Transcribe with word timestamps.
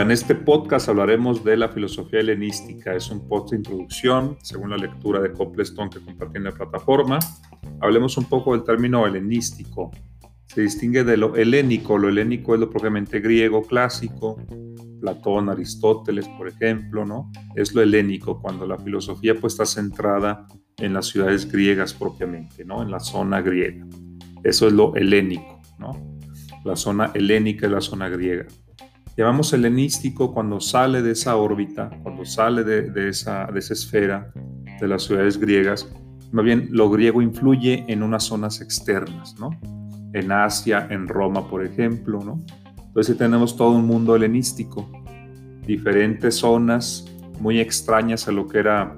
En 0.00 0.10
este 0.10 0.34
podcast 0.34 0.88
hablaremos 0.88 1.44
de 1.44 1.58
la 1.58 1.68
filosofía 1.68 2.20
helenística. 2.20 2.94
Es 2.94 3.10
un 3.10 3.28
post 3.28 3.50
de 3.50 3.58
introducción, 3.58 4.38
según 4.40 4.70
la 4.70 4.78
lectura 4.78 5.20
de 5.20 5.30
Copleston 5.30 5.90
que 5.90 6.00
compartí 6.00 6.38
en 6.38 6.44
la 6.44 6.52
plataforma. 6.52 7.18
Hablemos 7.80 8.16
un 8.16 8.24
poco 8.24 8.54
del 8.54 8.64
término 8.64 9.06
helenístico. 9.06 9.90
Se 10.46 10.62
distingue 10.62 11.04
de 11.04 11.18
lo 11.18 11.36
helénico. 11.36 11.98
Lo 11.98 12.08
helénico 12.08 12.54
es 12.54 12.60
lo 12.60 12.70
propiamente 12.70 13.20
griego 13.20 13.62
clásico, 13.62 14.38
Platón, 15.02 15.50
Aristóteles, 15.50 16.26
por 16.28 16.48
ejemplo, 16.48 17.04
¿no? 17.04 17.30
Es 17.54 17.74
lo 17.74 17.82
helénico, 17.82 18.40
cuando 18.40 18.66
la 18.66 18.78
filosofía 18.78 19.34
pues 19.34 19.52
está 19.52 19.66
centrada 19.66 20.46
en 20.78 20.94
las 20.94 21.08
ciudades 21.08 21.46
griegas 21.52 21.92
propiamente, 21.92 22.64
¿no? 22.64 22.82
En 22.82 22.90
la 22.90 23.00
zona 23.00 23.42
griega. 23.42 23.86
Eso 24.44 24.66
es 24.66 24.72
lo 24.72 24.96
helénico, 24.96 25.60
¿no? 25.78 25.92
La 26.64 26.74
zona 26.74 27.10
helénica 27.14 27.66
es 27.66 27.72
la 27.72 27.82
zona 27.82 28.08
griega. 28.08 28.46
Llamamos 29.16 29.52
helenístico 29.52 30.32
cuando 30.32 30.60
sale 30.60 31.02
de 31.02 31.12
esa 31.12 31.36
órbita, 31.36 31.90
cuando 32.02 32.24
sale 32.24 32.64
de, 32.64 33.08
esa, 33.08 33.46
de 33.52 33.58
esa 33.58 33.74
esfera 33.74 34.32
de 34.80 34.88
las 34.88 35.02
ciudades 35.02 35.38
griegas. 35.38 35.92
Más 36.32 36.44
bien, 36.44 36.68
lo 36.70 36.88
griego 36.90 37.20
influye 37.20 37.84
en 37.88 38.02
unas 38.02 38.24
zonas 38.24 38.60
externas, 38.60 39.34
¿no? 39.38 39.50
En 40.12 40.32
Asia, 40.32 40.86
en 40.90 41.08
Roma, 41.08 41.48
por 41.48 41.64
ejemplo, 41.64 42.20
¿no? 42.24 42.44
Entonces 42.86 43.16
tenemos 43.16 43.56
todo 43.56 43.70
un 43.72 43.86
mundo 43.86 44.16
helenístico, 44.16 44.90
diferentes 45.66 46.36
zonas 46.36 47.04
muy 47.40 47.60
extrañas 47.60 48.26
a 48.28 48.32
lo 48.32 48.46
que 48.46 48.58
era 48.58 48.96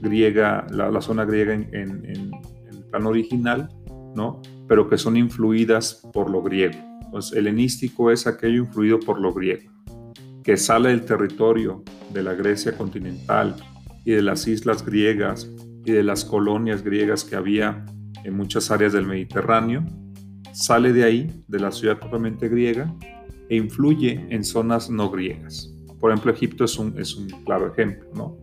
griega, 0.00 0.66
la, 0.70 1.00
zona 1.00 1.24
griega 1.24 1.54
en, 1.54 1.68
en, 1.72 2.04
en, 2.04 2.30
el 2.68 2.84
plano 2.90 3.10
original, 3.10 3.68
¿no? 4.14 4.40
Pero 4.68 4.88
que 4.88 4.98
son 4.98 5.16
influidas 5.16 6.02
por 6.12 6.30
lo 6.30 6.42
griego. 6.42 6.91
Pues 7.12 7.30
helenístico 7.34 8.10
es 8.10 8.26
aquello 8.26 8.62
influido 8.62 8.98
por 8.98 9.20
lo 9.20 9.34
griego, 9.34 9.70
que 10.42 10.56
sale 10.56 10.88
del 10.88 11.04
territorio 11.04 11.84
de 12.10 12.22
la 12.22 12.32
Grecia 12.32 12.72
continental 12.72 13.54
y 14.02 14.12
de 14.12 14.22
las 14.22 14.48
islas 14.48 14.82
griegas 14.82 15.46
y 15.84 15.92
de 15.92 16.02
las 16.02 16.24
colonias 16.24 16.82
griegas 16.82 17.22
que 17.22 17.36
había 17.36 17.84
en 18.24 18.34
muchas 18.34 18.70
áreas 18.70 18.94
del 18.94 19.06
Mediterráneo, 19.06 19.84
sale 20.54 20.94
de 20.94 21.04
ahí, 21.04 21.44
de 21.48 21.60
la 21.60 21.70
ciudad 21.70 21.98
propiamente 21.98 22.48
griega, 22.48 22.94
e 23.50 23.56
influye 23.56 24.26
en 24.30 24.42
zonas 24.42 24.88
no 24.88 25.10
griegas. 25.10 25.70
Por 26.00 26.12
ejemplo, 26.12 26.32
Egipto 26.32 26.64
es 26.64 26.78
un, 26.78 26.98
es 26.98 27.14
un 27.14 27.28
claro 27.44 27.70
ejemplo, 27.70 28.08
¿no? 28.14 28.38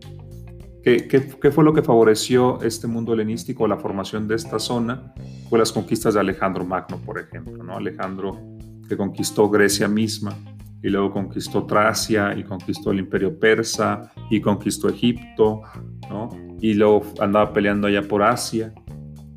¿Qué, 0.84 1.08
¿Qué, 1.08 1.50
fue 1.50 1.64
lo 1.64 1.74
que 1.74 1.82
favoreció 1.82 2.62
este 2.62 2.86
mundo 2.86 3.14
helenístico, 3.14 3.66
la 3.66 3.78
formación 3.78 4.28
de 4.28 4.36
esta 4.36 4.60
zona? 4.60 5.12
Fue 5.48 5.58
las 5.58 5.72
conquistas 5.72 6.14
de 6.14 6.20
Alejandro 6.20 6.64
Magno, 6.64 6.98
por 7.04 7.18
ejemplo, 7.18 7.62
¿no? 7.64 7.76
Alejandro 7.76 8.59
que 8.90 8.96
conquistó 8.96 9.48
Grecia 9.48 9.86
misma 9.86 10.36
y 10.82 10.88
luego 10.88 11.12
conquistó 11.12 11.64
Tracia 11.64 12.36
y 12.36 12.42
conquistó 12.42 12.90
el 12.90 12.98
imperio 12.98 13.38
persa 13.38 14.10
y 14.30 14.40
conquistó 14.40 14.88
Egipto, 14.88 15.62
¿no? 16.08 16.28
Y 16.60 16.74
luego 16.74 17.04
andaba 17.20 17.52
peleando 17.52 17.86
allá 17.86 18.02
por 18.02 18.24
Asia. 18.24 18.74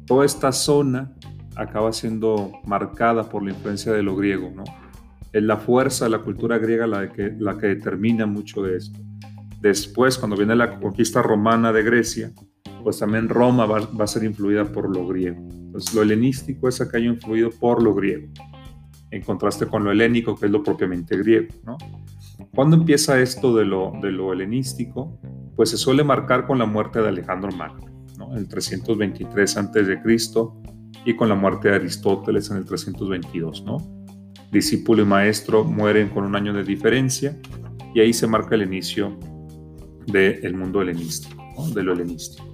Toda 0.07 0.25
esta 0.25 0.51
zona 0.51 1.13
acaba 1.55 1.93
siendo 1.93 2.51
marcada 2.65 3.29
por 3.29 3.43
la 3.43 3.51
influencia 3.51 3.93
de 3.93 4.01
lo 4.01 4.15
griego, 4.15 4.51
¿no? 4.55 4.63
Es 5.31 5.43
la 5.43 5.57
fuerza 5.57 6.05
de 6.05 6.11
la 6.11 6.19
cultura 6.19 6.57
griega 6.57 6.87
la 6.87 7.07
que, 7.11 7.35
la 7.37 7.55
que 7.55 7.67
determina 7.67 8.25
mucho 8.25 8.63
de 8.63 8.77
esto. 8.77 8.99
Después, 9.61 10.17
cuando 10.17 10.35
viene 10.35 10.55
la 10.55 10.79
conquista 10.79 11.21
romana 11.21 11.71
de 11.71 11.83
Grecia, 11.83 12.31
pues 12.83 12.97
también 12.97 13.29
Roma 13.29 13.67
va, 13.67 13.81
va 13.81 14.05
a 14.05 14.07
ser 14.07 14.23
influida 14.23 14.65
por 14.65 14.89
lo 14.89 15.07
griego. 15.07 15.37
Entonces, 15.51 15.93
lo 15.93 16.01
helenístico 16.01 16.67
es 16.67 16.81
aquello 16.81 17.13
influido 17.13 17.51
por 17.51 17.83
lo 17.83 17.93
griego 17.93 18.29
en 19.13 19.21
contraste 19.21 19.67
con 19.67 19.83
lo 19.83 19.91
helénico, 19.91 20.35
que 20.35 20.47
es 20.47 20.51
lo 20.51 20.63
propiamente 20.63 21.15
griego. 21.17 21.53
¿no? 21.63 21.77
¿Cuándo 22.55 22.75
empieza 22.75 23.21
esto 23.21 23.55
de 23.55 23.63
lo, 23.63 23.93
de 24.01 24.09
helenístico? 24.09 25.19
Pues 25.55 25.69
se 25.69 25.77
suele 25.77 26.03
marcar 26.03 26.47
con 26.47 26.57
la 26.57 26.65
muerte 26.65 26.99
de 26.99 27.09
Alejandro 27.09 27.51
Magno, 27.51 27.85
¿no? 28.17 28.31
en 28.31 28.39
el 28.39 28.47
323 28.47 29.57
a.C. 29.57 29.99
y 31.05 31.15
con 31.15 31.29
la 31.29 31.35
muerte 31.35 31.69
de 31.69 31.75
Aristóteles 31.75 32.49
en 32.49 32.57
el 32.57 32.65
322. 32.65 33.63
¿no? 33.63 33.77
Discípulo 34.51 35.03
y 35.03 35.05
maestro 35.05 35.63
mueren 35.63 36.09
con 36.09 36.23
un 36.23 36.35
año 36.35 36.51
de 36.51 36.63
diferencia 36.63 37.39
y 37.93 37.99
ahí 37.99 38.13
se 38.13 38.25
marca 38.25 38.55
el 38.55 38.63
inicio 38.63 39.15
del 40.07 40.55
mundo 40.55 40.81
helenístico, 40.81 41.69
de 41.75 41.83
lo 41.83 41.93
helenístico. 41.93 42.51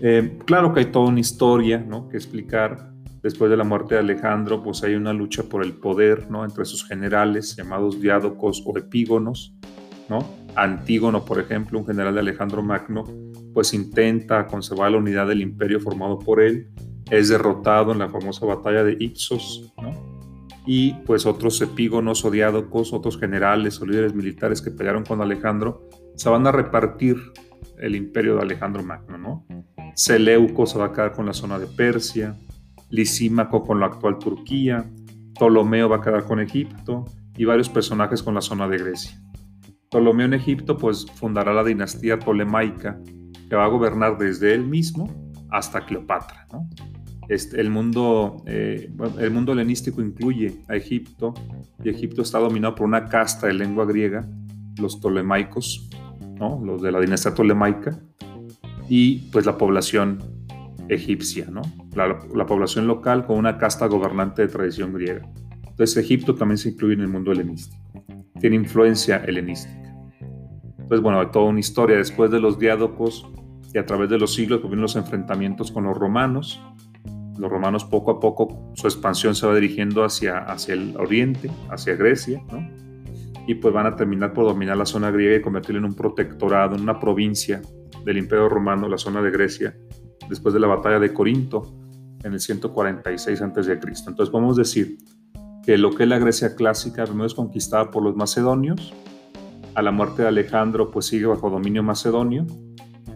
Eh, 0.00 0.36
claro 0.44 0.74
que 0.74 0.80
hay 0.80 0.86
toda 0.86 1.08
una 1.08 1.20
historia 1.20 1.78
¿no? 1.78 2.08
que 2.08 2.16
explicar 2.16 2.93
Después 3.24 3.50
de 3.50 3.56
la 3.56 3.64
muerte 3.64 3.94
de 3.94 4.00
Alejandro, 4.00 4.62
pues 4.62 4.82
hay 4.84 4.96
una 4.96 5.14
lucha 5.14 5.44
por 5.44 5.64
el 5.64 5.72
poder, 5.72 6.30
¿no? 6.30 6.44
Entre 6.44 6.66
sus 6.66 6.86
generales 6.86 7.56
llamados 7.56 7.98
diádocos 7.98 8.62
o 8.66 8.76
epígonos, 8.76 9.54
¿no? 10.10 10.28
Antígono, 10.54 11.24
por 11.24 11.40
ejemplo, 11.40 11.78
un 11.78 11.86
general 11.86 12.12
de 12.12 12.20
Alejandro 12.20 12.62
Magno, 12.62 13.04
pues 13.54 13.72
intenta 13.72 14.46
conservar 14.46 14.90
la 14.90 14.98
unidad 14.98 15.26
del 15.26 15.40
imperio 15.40 15.80
formado 15.80 16.18
por 16.18 16.42
él, 16.42 16.68
es 17.10 17.30
derrotado 17.30 17.92
en 17.92 18.00
la 18.00 18.10
famosa 18.10 18.44
batalla 18.44 18.84
de 18.84 18.94
Ipsos, 19.00 19.72
¿no? 19.80 19.94
Y 20.66 20.92
pues 21.06 21.24
otros 21.24 21.58
epígonos 21.62 22.26
o 22.26 22.30
diádocos, 22.30 22.92
otros 22.92 23.18
generales 23.18 23.80
o 23.80 23.86
líderes 23.86 24.14
militares 24.14 24.60
que 24.60 24.70
pelearon 24.70 25.02
con 25.02 25.22
Alejandro, 25.22 25.88
se 26.14 26.28
van 26.28 26.46
a 26.46 26.52
repartir 26.52 27.16
el 27.78 27.96
imperio 27.96 28.36
de 28.36 28.42
Alejandro 28.42 28.82
Magno, 28.82 29.16
¿no? 29.16 29.46
Seleuco 29.94 30.66
se 30.66 30.78
va 30.78 30.86
a 30.86 30.92
quedar 30.92 31.12
con 31.12 31.24
la 31.24 31.32
zona 31.32 31.58
de 31.58 31.68
Persia, 31.68 32.36
Lisímaco 32.94 33.64
con 33.64 33.80
la 33.80 33.86
actual 33.86 34.18
Turquía, 34.20 34.88
Ptolomeo 35.34 35.88
va 35.88 35.96
a 35.96 36.00
quedar 36.00 36.24
con 36.24 36.38
Egipto 36.38 37.04
y 37.36 37.44
varios 37.44 37.68
personajes 37.68 38.22
con 38.22 38.34
la 38.34 38.40
zona 38.40 38.68
de 38.68 38.78
Grecia. 38.78 39.20
Ptolomeo 39.90 40.26
en 40.26 40.34
Egipto 40.34 40.76
pues 40.76 41.04
fundará 41.16 41.52
la 41.52 41.64
dinastía 41.64 42.20
tolemaica 42.20 43.00
que 43.48 43.56
va 43.56 43.64
a 43.64 43.68
gobernar 43.68 44.16
desde 44.16 44.54
él 44.54 44.64
mismo 44.64 45.12
hasta 45.50 45.84
Cleopatra. 45.84 46.46
Este, 47.28 47.60
el, 47.60 47.68
mundo, 47.68 48.36
eh, 48.46 48.92
el 49.18 49.30
mundo 49.32 49.52
helenístico 49.52 50.00
incluye 50.00 50.62
a 50.68 50.76
Egipto 50.76 51.34
y 51.82 51.88
Egipto 51.88 52.22
está 52.22 52.38
dominado 52.38 52.76
por 52.76 52.86
una 52.86 53.06
casta 53.06 53.48
de 53.48 53.54
lengua 53.54 53.86
griega, 53.86 54.24
los 54.78 55.00
tolemaicos, 55.00 55.90
¿no? 56.38 56.60
los 56.64 56.80
de 56.80 56.92
la 56.92 57.00
dinastía 57.00 57.34
tolemaica, 57.34 57.98
y 58.88 59.30
pues 59.32 59.46
la 59.46 59.58
población 59.58 60.33
egipcia, 60.88 61.46
¿no? 61.50 61.62
La, 61.94 62.46
población 62.46 62.86
local 62.86 63.26
con 63.26 63.38
una 63.38 63.58
casta 63.58 63.86
gobernante 63.86 64.42
de 64.42 64.48
tradición 64.48 64.92
griega. 64.92 65.28
Entonces 65.66 65.96
Egipto 65.96 66.34
también 66.34 66.58
se 66.58 66.70
incluye 66.70 66.94
en 66.94 67.00
el 67.00 67.08
mundo 67.08 67.32
helenístico. 67.32 67.82
Tiene 68.40 68.56
influencia 68.56 69.24
helenística. 69.24 69.82
Entonces, 70.78 71.00
bueno, 71.00 71.20
hay 71.20 71.28
toda 71.30 71.46
una 71.46 71.60
historia 71.60 71.96
después 71.96 72.30
de 72.30 72.40
los 72.40 72.58
diádocos 72.58 73.26
y 73.72 73.78
a 73.78 73.86
través 73.86 74.10
de 74.10 74.18
los 74.18 74.34
siglos 74.34 74.60
vienen 74.60 74.82
los 74.82 74.96
enfrentamientos 74.96 75.72
con 75.72 75.84
los 75.84 75.96
romanos. 75.96 76.60
Los 77.38 77.50
romanos 77.50 77.84
poco 77.84 78.12
a 78.12 78.20
poco 78.20 78.72
su 78.74 78.86
expansión 78.86 79.34
se 79.34 79.46
va 79.46 79.54
dirigiendo 79.54 80.04
hacia, 80.04 80.38
hacia 80.38 80.74
el 80.74 80.96
oriente, 80.96 81.50
hacia 81.70 81.96
Grecia, 81.96 82.42
¿no? 82.52 82.68
Y 83.46 83.56
pues 83.56 83.74
van 83.74 83.86
a 83.86 83.96
terminar 83.96 84.32
por 84.32 84.44
dominar 84.44 84.76
la 84.76 84.86
zona 84.86 85.10
griega 85.10 85.36
y 85.36 85.42
convertirla 85.42 85.80
en 85.80 85.86
un 85.86 85.94
protectorado, 85.94 86.76
en 86.76 86.82
una 86.82 87.00
provincia 87.00 87.60
del 88.04 88.18
Imperio 88.18 88.48
Romano, 88.48 88.88
la 88.88 88.96
zona 88.96 89.20
de 89.20 89.30
Grecia, 89.30 89.76
después 90.28 90.54
de 90.54 90.60
la 90.60 90.66
batalla 90.66 90.98
de 90.98 91.12
Corinto 91.12 91.74
en 92.22 92.32
el 92.32 92.40
146 92.40 93.42
a.C. 93.42 93.72
Entonces 93.72 94.30
podemos 94.30 94.56
decir 94.56 94.98
que 95.64 95.78
lo 95.78 95.90
que 95.90 96.02
es 96.04 96.08
la 96.08 96.18
Grecia 96.18 96.54
clásica 96.54 97.04
primero 97.04 97.26
es 97.26 97.34
conquistada 97.34 97.90
por 97.90 98.02
los 98.02 98.16
macedonios, 98.16 98.92
a 99.74 99.82
la 99.82 99.90
muerte 99.90 100.22
de 100.22 100.28
Alejandro 100.28 100.90
pues 100.90 101.06
sigue 101.06 101.26
bajo 101.26 101.50
dominio 101.50 101.82
macedonio, 101.82 102.46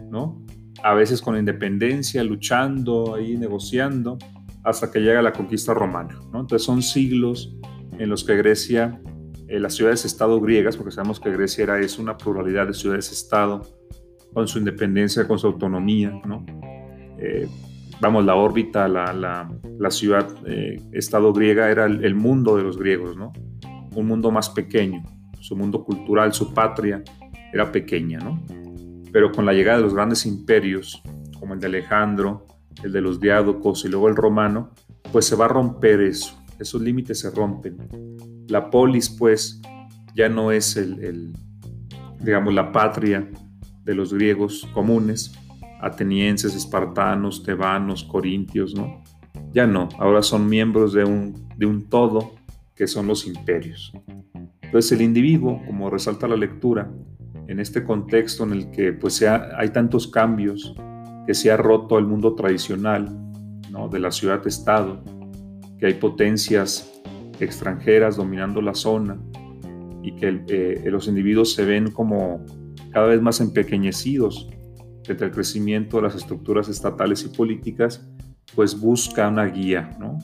¿no? 0.09 0.43
A 0.83 0.93
veces 0.93 1.21
con 1.21 1.37
independencia, 1.37 2.23
luchando, 2.23 3.15
ahí 3.15 3.37
negociando, 3.37 4.17
hasta 4.63 4.91
que 4.91 4.99
llega 4.99 5.21
la 5.21 5.33
conquista 5.33 5.73
romana, 5.73 6.19
¿no? 6.31 6.41
Entonces 6.41 6.65
son 6.65 6.81
siglos 6.81 7.55
en 7.97 8.09
los 8.09 8.23
que 8.23 8.35
Grecia, 8.35 9.01
eh, 9.47 9.59
las 9.59 9.75
ciudades-estado 9.75 10.39
griegas, 10.39 10.77
porque 10.77 10.91
sabemos 10.91 11.19
que 11.19 11.31
Grecia 11.31 11.63
era 11.63 11.79
es 11.79 11.99
una 11.99 12.17
pluralidad 12.17 12.67
de 12.67 12.73
ciudades-estado, 12.73 13.61
con 14.33 14.47
su 14.47 14.59
independencia, 14.59 15.27
con 15.27 15.39
su 15.39 15.47
autonomía, 15.47 16.11
¿no? 16.25 16.45
Eh, 17.21 17.47
vamos, 17.99 18.25
la 18.25 18.35
órbita, 18.35 18.87
la, 18.87 19.13
la, 19.13 19.91
ciudad, 19.91 20.27
eh, 20.45 20.81
estado 20.93 21.33
griega 21.33 21.69
era 21.69 21.85
el, 21.85 22.15
mundo 22.15 22.55
de 22.55 22.63
los 22.63 22.77
griegos, 22.77 23.17
¿no? 23.17 23.33
Un 23.95 24.07
mundo 24.07 24.31
más 24.31 24.49
pequeño, 24.49 25.03
su 25.39 25.55
mundo 25.55 25.83
cultural, 25.83 26.33
su 26.33 26.53
patria 26.53 27.03
era 27.51 27.71
pequeña, 27.71 28.19
¿no? 28.19 28.41
Pero 29.11 29.31
con 29.31 29.45
la 29.45 29.53
llegada 29.53 29.77
de 29.77 29.83
los 29.83 29.93
grandes 29.93 30.25
imperios, 30.25 31.01
como 31.39 31.53
el 31.53 31.59
de 31.59 31.67
Alejandro, 31.67 32.47
el 32.83 32.91
de 32.91 33.01
los 33.01 33.19
diádocos 33.19 33.83
y 33.85 33.89
luego 33.89 34.07
el 34.07 34.15
romano, 34.15 34.71
pues 35.11 35.25
se 35.25 35.35
va 35.35 35.45
a 35.45 35.49
romper 35.49 36.01
eso, 36.01 36.39
esos 36.59 36.81
límites 36.81 37.19
se 37.19 37.31
rompen. 37.31 37.77
La 38.47 38.69
polis, 38.69 39.09
pues, 39.09 39.61
ya 40.15 40.29
no 40.29 40.51
es 40.51 40.77
el, 40.77 41.03
el 41.03 41.33
digamos, 42.19 42.53
la 42.53 42.71
patria 42.71 43.29
de 43.83 43.95
los 43.95 44.13
griegos 44.13 44.67
comunes, 44.73 45.33
atenienses, 45.79 46.55
espartanos, 46.55 47.43
tebanos, 47.43 48.03
corintios, 48.03 48.75
¿no? 48.75 49.01
Ya 49.53 49.65
no, 49.65 49.89
ahora 49.97 50.21
son 50.21 50.47
miembros 50.47 50.93
de 50.93 51.03
un, 51.03 51.47
de 51.57 51.65
un 51.65 51.89
todo 51.89 52.35
que 52.75 52.87
son 52.87 53.07
los 53.07 53.25
imperios. 53.27 53.93
Entonces 54.61 54.91
el 54.91 55.01
individuo, 55.01 55.61
como 55.65 55.89
resalta 55.89 56.27
la 56.27 56.35
lectura, 56.35 56.91
en 57.47 57.59
este 57.59 57.83
contexto 57.83 58.43
en 58.43 58.51
el 58.51 58.71
que 58.71 58.93
pues, 58.93 59.23
hay 59.23 59.69
tantos 59.69 60.07
cambios, 60.07 60.75
que 61.25 61.33
se 61.33 61.51
ha 61.51 61.57
roto 61.57 61.97
el 61.97 62.05
mundo 62.05 62.35
tradicional 62.35 63.07
¿no? 63.71 63.89
de 63.89 63.99
la 63.99 64.11
ciudad-estado, 64.11 65.03
que 65.79 65.87
hay 65.87 65.93
potencias 65.95 67.01
extranjeras 67.39 68.17
dominando 68.17 68.61
la 68.61 68.73
zona 68.73 69.19
y 70.03 70.15
que 70.15 70.43
eh, 70.47 70.83
los 70.91 71.07
individuos 71.07 71.53
se 71.53 71.65
ven 71.65 71.91
como 71.91 72.45
cada 72.91 73.07
vez 73.07 73.21
más 73.21 73.41
empequeñecidos 73.41 74.49
entre 75.13 75.27
el 75.27 75.33
crecimiento 75.33 75.97
de 75.97 76.03
las 76.03 76.15
estructuras 76.15 76.69
estatales 76.69 77.23
y 77.23 77.35
políticas, 77.35 78.05
pues 78.55 78.79
busca 78.79 79.27
una 79.27 79.45
guía, 79.45 79.95
¿no? 79.99 80.17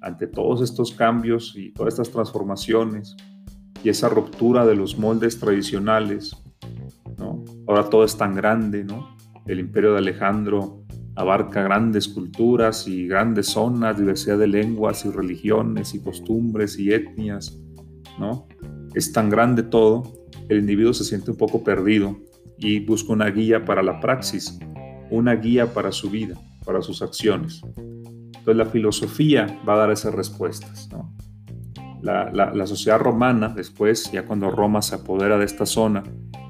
Ante 0.00 0.26
todos 0.26 0.62
estos 0.62 0.92
cambios 0.92 1.54
y 1.56 1.72
todas 1.72 1.94
estas 1.94 2.10
transformaciones 2.10 3.16
y 3.82 3.88
esa 3.88 4.08
ruptura 4.08 4.66
de 4.66 4.76
los 4.76 4.98
moldes 4.98 5.38
tradicionales, 5.38 6.36
¿no? 7.16 7.44
Ahora 7.66 7.88
todo 7.88 8.04
es 8.04 8.16
tan 8.16 8.34
grande, 8.34 8.84
¿no? 8.84 9.16
El 9.46 9.60
imperio 9.60 9.92
de 9.92 9.98
Alejandro 9.98 10.84
abarca 11.16 11.62
grandes 11.62 12.06
culturas 12.06 12.86
y 12.86 13.08
grandes 13.08 13.46
zonas, 13.46 13.98
diversidad 13.98 14.38
de 14.38 14.46
lenguas 14.46 15.04
y 15.04 15.10
religiones 15.10 15.94
y 15.94 16.00
costumbres 16.00 16.78
y 16.78 16.92
etnias, 16.92 17.58
¿no? 18.18 18.46
Es 18.94 19.12
tan 19.12 19.28
grande 19.28 19.62
todo, 19.62 20.12
el 20.48 20.58
individuo 20.58 20.94
se 20.94 21.04
siente 21.04 21.30
un 21.30 21.36
poco 21.36 21.64
perdido 21.64 22.27
y 22.58 22.80
busca 22.80 23.12
una 23.12 23.30
guía 23.30 23.64
para 23.64 23.82
la 23.82 24.00
praxis, 24.00 24.58
una 25.10 25.34
guía 25.34 25.72
para 25.72 25.92
su 25.92 26.10
vida, 26.10 26.36
para 26.64 26.82
sus 26.82 27.02
acciones. 27.02 27.62
Entonces 27.76 28.56
la 28.56 28.66
filosofía 28.66 29.60
va 29.68 29.74
a 29.74 29.78
dar 29.78 29.90
esas 29.90 30.14
respuestas. 30.14 30.88
La, 32.02 32.66
sociedad 32.66 32.98
romana, 32.98 33.48
después, 33.48 34.10
ya 34.12 34.24
cuando 34.24 34.50
Roma 34.50 34.82
se 34.82 34.94
apodera 34.94 35.36
de 35.36 35.44
esta 35.44 35.66
zona 35.66 36.02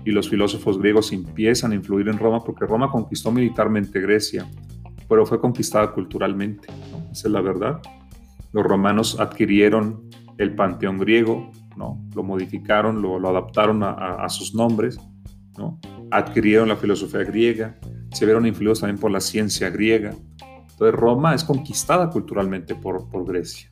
y 0.04 0.10
los 0.10 0.28
filósofos 0.28 0.78
griegos 0.78 1.12
empiezan 1.12 1.72
a 1.72 1.74
influir 1.74 2.08
en 2.08 2.18
Roma, 2.18 2.44
porque 2.44 2.66
Roma 2.66 2.90
conquistó 2.90 3.32
militarmente 3.32 4.00
Grecia, 4.00 4.46
pero 5.08 5.26
fue 5.26 5.40
conquistada 5.40 5.92
culturalmente, 5.92 6.68
esa 7.10 7.28
es 7.28 7.32
la 7.32 7.40
verdad. 7.40 7.80
Los 8.52 8.64
romanos 8.64 9.18
adquirieron 9.18 10.08
el 10.36 10.54
panteón 10.54 10.98
griego, 10.98 11.50
¿no? 11.76 12.00
lo 12.14 12.22
modificaron, 12.22 13.02
lo, 13.02 13.16
adaptaron 13.28 13.82
a, 13.82 13.90
a, 13.92 14.28
sus 14.28 14.54
nombres, 14.54 15.00
¿no? 15.56 15.78
Adquirieron 16.10 16.68
la 16.68 16.76
filosofía 16.76 17.24
griega, 17.24 17.78
se 18.12 18.24
vieron 18.24 18.46
influidos 18.46 18.80
también 18.80 18.98
por 18.98 19.10
la 19.10 19.20
ciencia 19.20 19.70
griega. 19.70 20.14
Entonces 20.40 20.94
Roma 20.94 21.34
es 21.34 21.44
conquistada 21.44 22.10
culturalmente 22.10 22.74
por, 22.74 23.08
por 23.10 23.26
Grecia. 23.26 23.70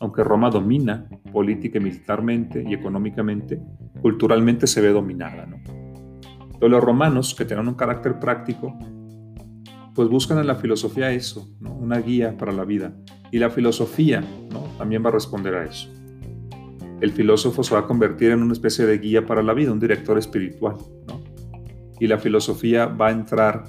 Aunque 0.00 0.24
Roma 0.24 0.50
domina 0.50 1.06
política 1.32 1.78
y 1.78 1.82
militarmente 1.82 2.64
y 2.66 2.74
económicamente, 2.74 3.60
culturalmente 4.00 4.66
se 4.66 4.80
ve 4.80 4.88
dominada. 4.88 5.46
¿no? 5.46 5.56
Entonces 5.56 6.70
los 6.70 6.82
romanos, 6.82 7.34
que 7.34 7.44
tienen 7.44 7.68
un 7.68 7.74
carácter 7.74 8.18
práctico, 8.18 8.76
pues 9.94 10.08
buscan 10.08 10.38
en 10.38 10.46
la 10.46 10.56
filosofía 10.56 11.10
eso, 11.12 11.48
¿no? 11.60 11.72
una 11.74 11.98
guía 11.98 12.36
para 12.36 12.52
la 12.52 12.64
vida. 12.64 12.94
Y 13.30 13.38
la 13.38 13.50
filosofía 13.50 14.22
¿no? 14.50 14.60
también 14.78 15.04
va 15.04 15.08
a 15.10 15.12
responder 15.12 15.54
a 15.54 15.64
eso. 15.64 15.88
El 17.00 17.12
filósofo 17.12 17.62
se 17.62 17.74
va 17.74 17.80
a 17.80 17.86
convertir 17.86 18.30
en 18.30 18.42
una 18.42 18.52
especie 18.52 18.86
de 18.86 18.98
guía 18.98 19.26
para 19.26 19.42
la 19.42 19.54
vida, 19.54 19.72
un 19.72 19.80
director 19.80 20.16
espiritual. 20.18 20.76
Y 22.02 22.08
la 22.08 22.18
filosofía 22.18 22.86
va 22.86 23.06
a 23.06 23.10
entrar 23.12 23.62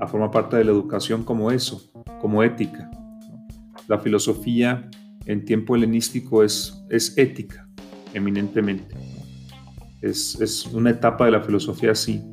a 0.00 0.08
formar 0.08 0.32
parte 0.32 0.56
de 0.56 0.64
la 0.64 0.72
educación 0.72 1.22
como 1.22 1.52
eso, 1.52 1.88
como 2.20 2.42
ética. 2.42 2.90
La 3.86 4.00
filosofía 4.00 4.90
en 5.24 5.44
tiempo 5.44 5.76
helenístico 5.76 6.42
es, 6.42 6.84
es 6.90 7.16
ética, 7.16 7.68
eminentemente. 8.12 8.96
Es, 10.02 10.34
es 10.40 10.66
una 10.66 10.90
etapa 10.90 11.26
de 11.26 11.30
la 11.30 11.40
filosofía 11.40 11.92
así, 11.92 12.24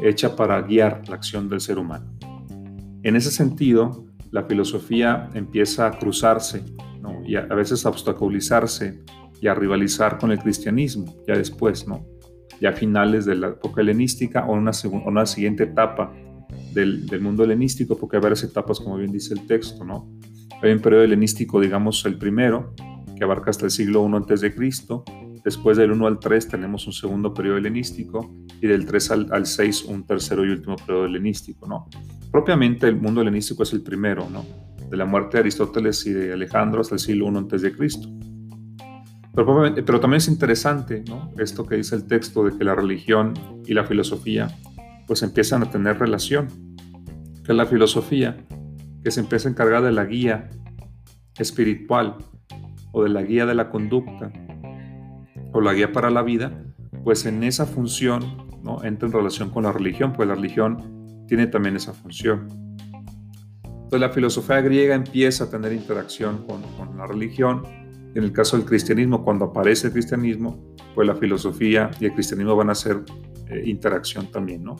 hecha 0.00 0.36
para 0.36 0.62
guiar 0.62 1.02
la 1.08 1.16
acción 1.16 1.48
del 1.48 1.60
ser 1.60 1.80
humano. 1.80 2.06
En 3.02 3.16
ese 3.16 3.32
sentido, 3.32 4.06
la 4.30 4.44
filosofía 4.44 5.28
empieza 5.34 5.88
a 5.88 5.98
cruzarse 5.98 6.62
y 7.26 7.34
a, 7.34 7.40
a, 7.40 7.54
veces 7.56 7.84
a 7.84 7.88
obstaculizarse 7.88 9.02
y 9.42 9.48
a 9.48 9.54
rivalizar 9.54 10.16
con 10.16 10.30
el 10.30 10.38
cristianismo, 10.38 11.12
ya 11.26 11.36
después, 11.36 11.88
¿no? 11.88 12.06
Ya 12.60 12.72
finales 12.72 13.24
de 13.24 13.36
la 13.36 13.48
época 13.48 13.80
helenística 13.80 14.46
o 14.46 14.54
una, 14.54 14.72
una 15.04 15.26
siguiente 15.26 15.64
etapa 15.64 16.12
del, 16.72 17.20
mundo 17.20 17.44
helenístico, 17.44 17.96
porque 17.96 18.16
hay 18.16 18.22
varias 18.22 18.42
etapas, 18.44 18.80
como 18.80 18.96
bien 18.96 19.12
dice 19.12 19.34
el 19.34 19.46
texto, 19.46 19.84
¿no? 19.84 20.10
Hay 20.62 20.72
un 20.72 20.80
periodo 20.80 21.04
helenístico, 21.04 21.60
digamos, 21.60 22.04
el 22.06 22.18
primero, 22.18 22.74
que 23.16 23.24
abarca 23.24 23.50
hasta 23.50 23.64
el 23.64 23.70
siglo 23.70 24.06
I 24.08 24.14
antes 24.14 24.40
de 24.40 24.54
Cristo. 24.54 25.04
Después 25.44 25.76
del 25.76 25.92
1 25.92 26.06
al 26.06 26.18
3 26.18 26.48
tenemos 26.48 26.86
un 26.86 26.92
segundo 26.92 27.32
periodo 27.32 27.58
helenístico 27.58 28.34
y 28.60 28.66
del 28.66 28.84
3 28.84 29.10
al, 29.12 29.28
al 29.32 29.46
6 29.46 29.84
un 29.84 30.04
tercero 30.04 30.44
y 30.44 30.50
último 30.50 30.76
periodo 30.76 31.06
helenístico, 31.06 31.66
¿no? 31.66 31.88
Propiamente 32.32 32.88
el 32.88 32.96
mundo 32.96 33.22
helenístico 33.22 33.62
es 33.62 33.72
el 33.72 33.82
primero, 33.82 34.28
¿no? 34.28 34.44
De 34.90 34.96
la 34.96 35.04
muerte 35.04 35.36
de 35.36 35.40
Aristóteles 35.42 36.04
y 36.06 36.12
de 36.12 36.32
Alejandro 36.32 36.80
hasta 36.80 36.96
el 36.96 36.98
siglo 36.98 37.30
I 37.30 37.36
antes 37.36 37.62
de 37.62 37.72
Cristo. 37.72 38.08
Pero, 39.36 40.00
también 40.00 40.16
es 40.16 40.28
interesante 40.28 41.04
esto 41.38 41.66
que 41.66 41.76
dice 41.76 41.94
el 41.94 42.06
texto 42.06 42.42
de 42.42 42.56
que 42.56 42.64
la 42.64 42.74
religión 42.74 43.34
y 43.66 43.74
la 43.74 43.84
filosofía 43.84 44.48
pues 45.06 45.22
empiezan 45.22 45.62
a 45.62 45.70
tener 45.70 45.98
relación. 45.98 46.48
Que 47.44 47.52
la 47.52 47.66
filosofía 47.66 48.38
que 49.04 49.10
se 49.10 49.20
empieza 49.20 49.48
a 49.48 49.52
encargar 49.52 49.82
de 49.82 49.92
la 49.92 50.06
guía 50.06 50.48
espiritual 51.38 52.16
o 52.92 53.02
de 53.02 53.10
la 53.10 53.22
guía 53.22 53.44
de 53.44 53.54
la 53.54 53.68
conducta 53.68 54.32
o 55.52 55.60
la 55.60 55.74
guía 55.74 55.92
para 55.92 56.08
la 56.08 56.22
vida, 56.22 56.64
pues 57.04 57.26
en 57.26 57.44
esa 57.44 57.66
función 57.66 58.48
¿no? 58.62 58.82
entra 58.84 59.06
en 59.06 59.12
relación 59.12 59.50
con 59.50 59.64
la 59.64 59.72
religión, 59.72 60.14
pues 60.14 60.26
la 60.26 60.34
religión 60.34 61.26
tiene 61.28 61.46
también 61.46 61.76
esa 61.76 61.92
función. 61.92 62.48
Entonces 63.62 64.00
la 64.00 64.08
filosofía 64.08 64.62
griega 64.62 64.94
empieza 64.94 65.44
a 65.44 65.50
tener 65.50 65.74
interacción 65.74 66.46
con 66.46 66.96
la 66.96 67.06
religión 67.06 67.85
en 68.16 68.24
el 68.24 68.32
caso 68.32 68.56
del 68.56 68.64
cristianismo, 68.64 69.22
cuando 69.22 69.44
aparece 69.44 69.88
el 69.88 69.92
cristianismo, 69.92 70.74
pues 70.94 71.06
la 71.06 71.14
filosofía 71.14 71.90
y 72.00 72.06
el 72.06 72.14
cristianismo 72.14 72.56
van 72.56 72.70
a 72.70 72.72
hacer 72.72 73.02
eh, 73.50 73.62
interacción 73.66 74.30
también, 74.30 74.64
¿no? 74.64 74.76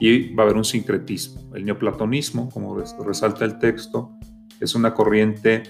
Y 0.00 0.34
va 0.34 0.42
a 0.42 0.46
haber 0.46 0.56
un 0.56 0.64
sincretismo. 0.64 1.54
El 1.54 1.64
neoplatonismo, 1.64 2.48
como 2.48 2.76
resalta 2.76 3.44
el 3.44 3.60
texto, 3.60 4.18
es 4.58 4.74
una 4.74 4.92
corriente 4.92 5.62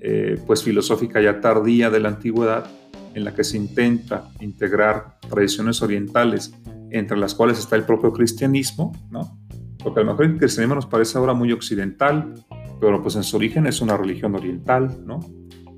eh, 0.00 0.38
pues 0.46 0.62
filosófica 0.62 1.18
ya 1.22 1.40
tardía 1.40 1.88
de 1.88 2.00
la 2.00 2.10
antigüedad 2.10 2.66
en 3.14 3.24
la 3.24 3.34
que 3.34 3.42
se 3.42 3.56
intenta 3.56 4.28
integrar 4.40 5.18
tradiciones 5.30 5.80
orientales 5.80 6.54
entre 6.90 7.16
las 7.16 7.34
cuales 7.34 7.58
está 7.58 7.76
el 7.76 7.84
propio 7.84 8.12
cristianismo, 8.12 8.92
¿no? 9.10 9.38
Porque 9.82 10.00
a 10.00 10.02
lo 10.02 10.10
mejor 10.10 10.26
el 10.26 10.36
cristianismo 10.36 10.74
nos 10.74 10.84
parece 10.84 11.16
ahora 11.16 11.32
muy 11.32 11.52
occidental, 11.52 12.34
pero 12.78 13.00
pues 13.00 13.16
en 13.16 13.22
su 13.22 13.36
origen 13.36 13.66
es 13.66 13.80
una 13.80 13.96
religión 13.96 14.34
oriental, 14.34 15.02
¿no? 15.06 15.20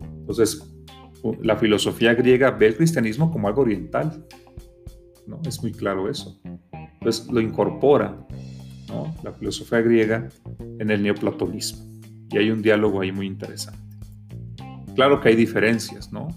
Entonces, 0.03 0.72
la 1.41 1.57
filosofía 1.57 2.15
griega 2.15 2.51
ve 2.51 2.69
el 2.69 2.77
cristianismo 2.77 3.31
como 3.31 3.49
algo 3.49 3.63
oriental. 3.63 4.27
¿no? 5.27 5.41
Es 5.47 5.63
muy 5.63 5.73
claro 5.73 6.09
eso. 6.09 6.41
Entonces 6.73 7.29
lo 7.31 7.41
incorpora 7.41 8.27
la 9.23 9.33
filosofía 9.33 9.81
griega 9.81 10.29
en 10.79 10.91
el 10.91 11.03
neoplatonismo. 11.03 11.85
Y 12.31 12.39
hay 12.39 12.51
un 12.51 12.63
diálogo 12.63 13.01
ahí 13.01 13.13
muy 13.13 13.27
interesante. 13.27 13.79
Claro 14.95 15.21
que 15.21 15.31
hay 15.31 15.37
diferencias, 15.37 16.13
¿no? 16.13 16.29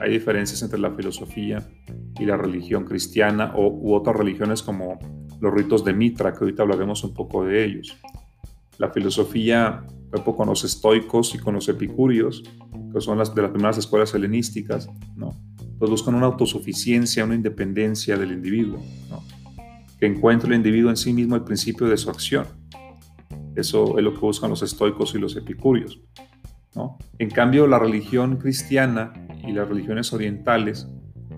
Hay 0.00 0.10
diferencias 0.10 0.62
entre 0.62 0.78
la 0.78 0.90
filosofía 0.90 1.62
y 2.18 2.24
la 2.24 2.36
religión 2.36 2.84
cristiana 2.84 3.52
o, 3.54 3.68
u 3.68 3.94
otras 3.94 4.16
religiones 4.16 4.62
como 4.62 4.98
los 5.40 5.52
ritos 5.52 5.84
de 5.84 5.92
Mitra, 5.92 6.32
que 6.32 6.40
ahorita 6.40 6.62
hablaremos 6.62 7.04
un 7.04 7.14
poco 7.14 7.44
de 7.44 7.64
ellos. 7.64 7.96
La 8.78 8.90
filosofía, 8.90 9.84
con 10.20 10.48
los 10.48 10.64
estoicos 10.64 11.34
y 11.34 11.38
con 11.38 11.54
los 11.54 11.68
epicúreos, 11.68 12.42
que 12.92 13.00
son 13.00 13.18
las 13.18 13.34
de 13.34 13.42
las 13.42 13.50
primeras 13.50 13.78
escuelas 13.78 14.14
helenísticas, 14.14 14.88
¿no? 15.16 15.30
Pues 15.78 15.90
buscan 15.90 16.14
una 16.14 16.26
autosuficiencia, 16.26 17.24
una 17.24 17.34
independencia 17.34 18.16
del 18.16 18.32
individuo, 18.32 18.78
¿no? 19.08 19.24
Que 19.98 20.06
encuentre 20.06 20.50
el 20.50 20.56
individuo 20.56 20.90
en 20.90 20.96
sí 20.96 21.12
mismo 21.12 21.34
el 21.34 21.42
principio 21.42 21.88
de 21.88 21.96
su 21.96 22.10
acción. 22.10 22.46
Eso 23.56 23.98
es 23.98 24.04
lo 24.04 24.12
que 24.12 24.20
buscan 24.20 24.50
los 24.50 24.62
estoicos 24.62 25.14
y 25.14 25.18
los 25.18 25.36
epicúreos, 25.36 26.00
¿no? 26.74 26.98
En 27.18 27.30
cambio, 27.30 27.66
la 27.66 27.78
religión 27.78 28.36
cristiana 28.36 29.12
y 29.46 29.52
las 29.52 29.68
religiones 29.68 30.12
orientales, 30.12 30.86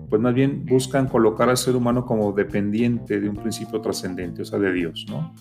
pues 0.09 0.21
más 0.21 0.33
bien 0.33 0.65
buscan 0.65 1.07
colocar 1.07 1.49
al 1.49 1.57
ser 1.57 1.75
humano 1.75 2.05
como 2.05 2.31
dependiente 2.33 3.19
de 3.19 3.29
un 3.29 3.37
principio 3.37 3.81
trascendente, 3.81 4.43
o 4.43 4.45
sea, 4.45 4.59
de 4.59 4.71
Dios, 4.71 5.05
¿no? 5.09 5.33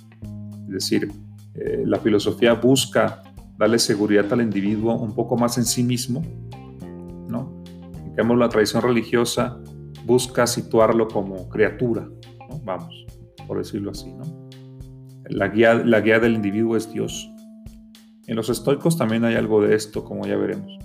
Es 0.66 0.72
decir, 0.72 1.08
eh, 1.54 1.82
la 1.86 1.98
filosofía 1.98 2.54
busca 2.54 3.22
darle 3.58 3.78
seguridad 3.78 4.32
al 4.32 4.42
individuo 4.42 4.96
un 4.96 5.14
poco 5.14 5.36
más 5.36 5.58
en 5.58 5.64
sí 5.64 5.82
mismo, 5.82 6.22
¿no? 7.28 7.62
En 8.16 8.38
la 8.38 8.48
tradición 8.48 8.82
religiosa 8.82 9.60
busca 10.04 10.46
situarlo 10.46 11.08
como 11.08 11.48
criatura, 11.48 12.08
Vamos, 12.64 13.04
por 13.46 13.58
decirlo 13.58 13.90
así, 13.90 14.12
¿no? 14.12 14.48
La 15.28 15.48
guía, 15.48 15.74
la 15.74 16.00
guía 16.00 16.18
del 16.18 16.34
individuo 16.34 16.76
es 16.76 16.90
Dios. 16.92 17.30
En 18.26 18.36
los 18.36 18.48
estoicos 18.48 18.96
también 18.96 19.24
hay 19.24 19.34
algo 19.34 19.60
de 19.60 19.74
esto, 19.74 20.04
como 20.04 20.26
ya 20.26 20.36
veremos. 20.36 20.78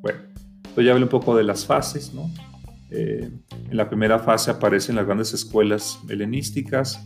Bueno, 0.00 0.20
entonces 0.56 0.84
ya 0.84 0.92
hablé 0.92 1.04
un 1.04 1.10
poco 1.10 1.34
de 1.34 1.44
las 1.44 1.66
fases, 1.66 2.12
¿no? 2.14 2.30
Eh, 2.90 3.30
en 3.70 3.76
la 3.76 3.88
primera 3.88 4.18
fase 4.18 4.50
aparecen 4.50 4.94
las 4.94 5.06
grandes 5.06 5.32
escuelas 5.32 5.98
helenísticas, 6.08 7.04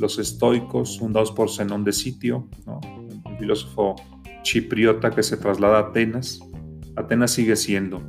los 0.00 0.18
estoicos, 0.18 0.98
fundados 0.98 1.32
por 1.32 1.50
Zenón 1.50 1.84
de 1.84 1.92
Sitio, 1.92 2.48
un 2.66 3.38
filósofo 3.38 3.96
chipriota 4.42 5.10
que 5.10 5.22
se 5.22 5.36
traslada 5.36 5.78
a 5.78 5.80
Atenas. 5.88 6.40
Atenas 6.96 7.30
sigue 7.30 7.56
siendo, 7.56 8.02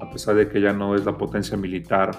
a 0.00 0.10
pesar 0.10 0.34
de 0.34 0.48
que 0.48 0.60
ya 0.60 0.72
no 0.72 0.94
es 0.94 1.04
la 1.04 1.16
potencia 1.16 1.56
militar 1.56 2.10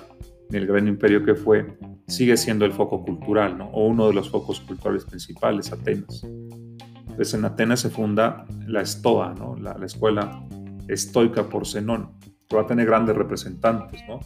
ni 0.50 0.58
el 0.58 0.68
gran 0.68 0.88
imperio 0.88 1.24
que 1.24 1.36
fue, 1.36 1.77
sigue 2.08 2.36
siendo 2.36 2.65
el 2.65 2.74
foco 2.74 3.03
cultural, 3.03 3.58
o 3.72 3.88
uno 3.88 4.08
de 4.08 4.13
los 4.13 4.30
focos 4.30 4.60
culturales 4.62 5.06
principales, 5.06 5.72
Atenas. 5.72 6.24
Entonces 6.24 7.34
en 7.34 7.46
Atenas 7.46 7.82
se 7.82 7.89
funda 7.89 8.46
la 8.68 8.82
Estoa, 8.82 9.36
la, 9.60 9.86
escuela 9.86 10.46
estoica 10.88 11.48
por 11.48 11.68
Zenón, 11.68 12.12
que 12.48 12.56
va 12.56 12.63
a 12.63 12.65
tener 12.65 12.86
grandes 12.86 13.15
representantes. 13.15 14.01
¿no? 14.08 14.20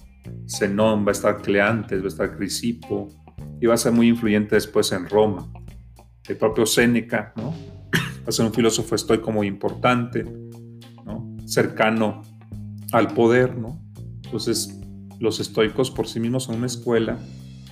Zenón, 0.48 1.06
va 1.06 1.10
a 1.10 1.12
estar 1.12 1.42
Cleantes, 1.42 2.02
va 2.02 2.06
a 2.06 2.08
estar 2.08 2.38
Crisipo, 2.38 3.10
y 3.60 3.66
va 3.66 3.76
a 3.76 3.78
ser 3.78 3.92
muy 3.92 4.08
influyente 4.08 4.56
después 4.56 4.92
en 4.92 5.08
Roma. 5.08 5.48
El 6.28 6.38
propio 6.38 6.66
Séneca, 6.66 7.34
¿no? 7.36 7.52
va 7.52 8.28
a 8.28 8.32
ser 8.32 8.46
un 8.46 8.54
filósofo 8.54 8.96
estoico 8.96 9.32
muy 9.32 9.48
importante, 9.48 10.24
¿no? 11.06 11.36
cercano 11.46 12.22
al 12.92 13.14
poder. 13.14 13.58
¿no? 13.58 13.80
Entonces, 14.24 14.80
los 15.20 15.40
estoicos 15.40 15.92
por 15.92 16.08
sí 16.08 16.20
mismos 16.20 16.44
son 16.44 16.56
una 16.56 16.66
escuela 16.66 17.18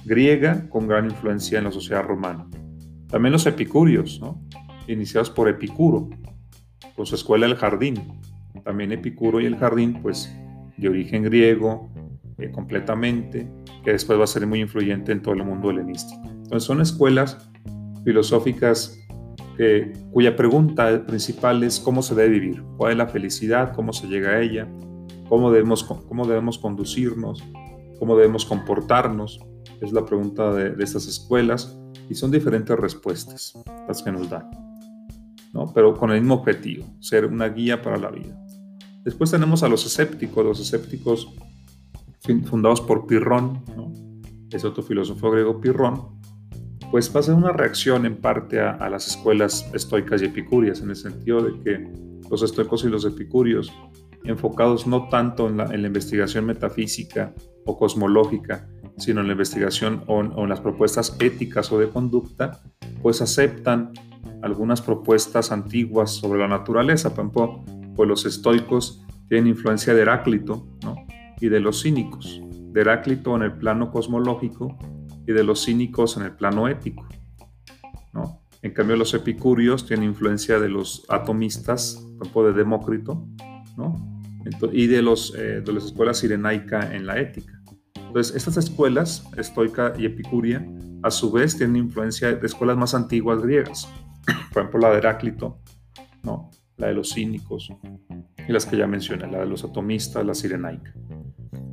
griega 0.05 0.69
con 0.69 0.87
gran 0.87 1.05
influencia 1.05 1.57
en 1.57 1.65
la 1.65 1.71
sociedad 1.71 2.03
romana. 2.03 2.47
También 3.07 3.31
los 3.31 3.45
epicúreos, 3.45 4.19
¿no? 4.19 4.41
iniciados 4.87 5.29
por 5.29 5.47
Epicuro, 5.47 6.09
con 6.95 7.05
su 7.05 7.15
escuela 7.15 7.45
El 7.45 7.55
Jardín. 7.55 8.19
También 8.63 8.91
Epicuro 8.91 9.41
y 9.41 9.45
El 9.45 9.57
Jardín, 9.57 10.01
pues 10.01 10.33
de 10.77 10.89
origen 10.89 11.23
griego 11.23 11.89
eh, 12.37 12.51
completamente, 12.51 13.51
que 13.83 13.91
después 13.91 14.19
va 14.19 14.23
a 14.23 14.27
ser 14.27 14.45
muy 14.47 14.61
influyente 14.61 15.11
en 15.11 15.21
todo 15.21 15.33
el 15.33 15.43
mundo 15.43 15.69
helenístico. 15.69 16.21
Entonces 16.25 16.63
son 16.63 16.81
escuelas 16.81 17.49
filosóficas 18.03 18.99
cuya 20.11 20.35
pregunta 20.35 21.05
principal 21.05 21.63
es 21.63 21.79
cómo 21.79 22.01
se 22.01 22.15
debe 22.15 22.39
vivir, 22.39 22.63
cuál 22.77 22.93
es 22.93 22.97
la 22.97 23.07
felicidad, 23.07 23.73
cómo 23.73 23.93
se 23.93 24.07
llega 24.07 24.31
a 24.31 24.41
ella, 24.41 24.67
cómo 25.29 25.51
debemos, 25.51 25.83
cómo 25.83 26.25
debemos 26.25 26.57
conducirnos, 26.57 27.43
cómo 27.99 28.15
debemos 28.15 28.45
comportarnos. 28.45 29.39
Es 29.81 29.91
la 29.91 30.05
pregunta 30.05 30.51
de, 30.53 30.71
de 30.71 30.83
estas 30.83 31.07
escuelas 31.07 31.77
y 32.09 32.15
son 32.15 32.31
diferentes 32.31 32.77
respuestas 32.77 33.53
las 33.87 34.01
que 34.01 34.11
nos 34.11 34.29
dan, 34.29 34.49
¿no? 35.53 35.71
pero 35.73 35.95
con 35.95 36.11
el 36.11 36.19
mismo 36.21 36.35
objetivo, 36.35 36.85
ser 36.99 37.25
una 37.25 37.49
guía 37.49 37.81
para 37.81 37.97
la 37.97 38.09
vida. 38.09 38.39
Después 39.03 39.31
tenemos 39.31 39.63
a 39.63 39.67
los 39.67 39.85
escépticos, 39.85 40.45
los 40.45 40.59
escépticos 40.59 41.33
fundados 42.45 42.81
por 42.81 43.05
Pirrón, 43.05 43.63
¿no? 43.75 43.91
es 44.51 44.65
otro 44.65 44.83
filósofo 44.83 45.31
griego 45.31 45.59
Pirrón, 45.59 46.19
pues 46.91 47.13
va 47.13 47.21
a 47.21 47.23
ser 47.23 47.33
una 47.33 47.51
reacción 47.51 48.05
en 48.05 48.17
parte 48.17 48.59
a, 48.61 48.87
las 48.89 49.07
escuelas 49.07 49.67
estoicas 49.73 50.21
y 50.21 50.25
epicúreas, 50.25 50.81
en 50.81 50.91
el 50.91 50.95
sentido 50.95 51.41
de 51.41 51.59
que 51.61 51.91
los 52.29 52.43
estoicos 52.43 52.83
y 52.83 52.87
los 52.87 53.05
epicúreos, 53.05 53.73
enfocados 54.23 54.87
no 54.87 55.09
tanto 55.09 55.47
en 55.47 55.57
la, 55.57 55.75
investigación 55.75 56.45
metafísica 56.45 57.33
o 57.65 57.77
cosmológica, 57.77 58.69
sino 58.97 59.21
en 59.21 59.27
la 59.27 59.33
investigación 59.33 60.03
o 60.07 60.21
en, 60.21 60.49
las 60.49 60.61
propuestas 60.61 61.17
éticas 61.19 61.71
o 61.71 61.79
de 61.79 61.89
conducta, 61.89 62.61
pues 63.01 63.21
aceptan 63.21 63.91
algunas 64.43 64.81
propuestas 64.81 65.51
antiguas 65.51 66.11
sobre 66.11 66.39
la 66.39 66.47
naturaleza. 66.47 67.09
Por 67.09 67.25
ejemplo, 67.25 67.63
pues 67.95 68.07
los 68.07 68.25
estoicos 68.25 69.03
tienen 69.29 69.47
influencia 69.47 69.93
de 69.93 70.01
Heráclito, 70.01 70.67
¿no? 70.83 70.95
Y 71.39 71.49
de 71.49 71.59
los 71.59 71.83
cínicos, 71.83 72.41
de 72.71 72.81
Heráclito 72.81 73.35
en 73.35 73.43
el 73.43 73.53
plano 73.53 73.91
cosmológico 73.91 74.77
y 75.27 75.31
de 75.31 75.43
los 75.43 75.65
cínicos 75.65 76.17
en 76.17 76.23
el 76.23 76.31
plano 76.31 76.67
ético. 76.67 77.07
¿no? 78.13 78.41
En 78.61 78.71
cambio, 78.71 78.95
los 78.95 79.13
epicúreos 79.13 79.85
tienen 79.85 80.09
influencia 80.09 80.59
de 80.59 80.69
los 80.69 81.05
atomistas, 81.09 82.05
por 82.31 82.47
de 82.47 82.53
Demócrito, 82.53 83.27
¿no? 83.77 84.21
y 84.71 84.87
de, 84.87 85.01
los, 85.01 85.33
eh, 85.35 85.61
de 85.61 85.73
las 85.73 85.85
escuelas 85.85 86.19
sirenaica 86.19 86.93
en 86.93 87.05
la 87.05 87.19
ética. 87.19 87.61
Entonces, 87.95 88.35
estas 88.35 88.57
escuelas, 88.57 89.27
estoica 89.37 89.93
y 89.97 90.05
epicuria, 90.05 90.67
a 91.01 91.11
su 91.11 91.31
vez 91.31 91.57
tienen 91.57 91.77
influencia 91.77 92.33
de 92.33 92.45
escuelas 92.45 92.77
más 92.77 92.93
antiguas 92.93 93.41
griegas, 93.41 93.89
por 94.53 94.63
ejemplo, 94.63 94.79
la 94.81 94.91
de 94.91 94.97
Heráclito, 94.97 95.59
¿no? 96.23 96.49
la 96.77 96.87
de 96.87 96.93
los 96.93 97.13
cínicos 97.13 97.69
y 98.47 98.51
las 98.51 98.65
que 98.65 98.77
ya 98.77 98.87
mencioné, 98.87 99.31
la 99.31 99.39
de 99.39 99.45
los 99.45 99.63
atomistas, 99.63 100.25
la 100.25 100.33
sirenaica. 100.33 100.93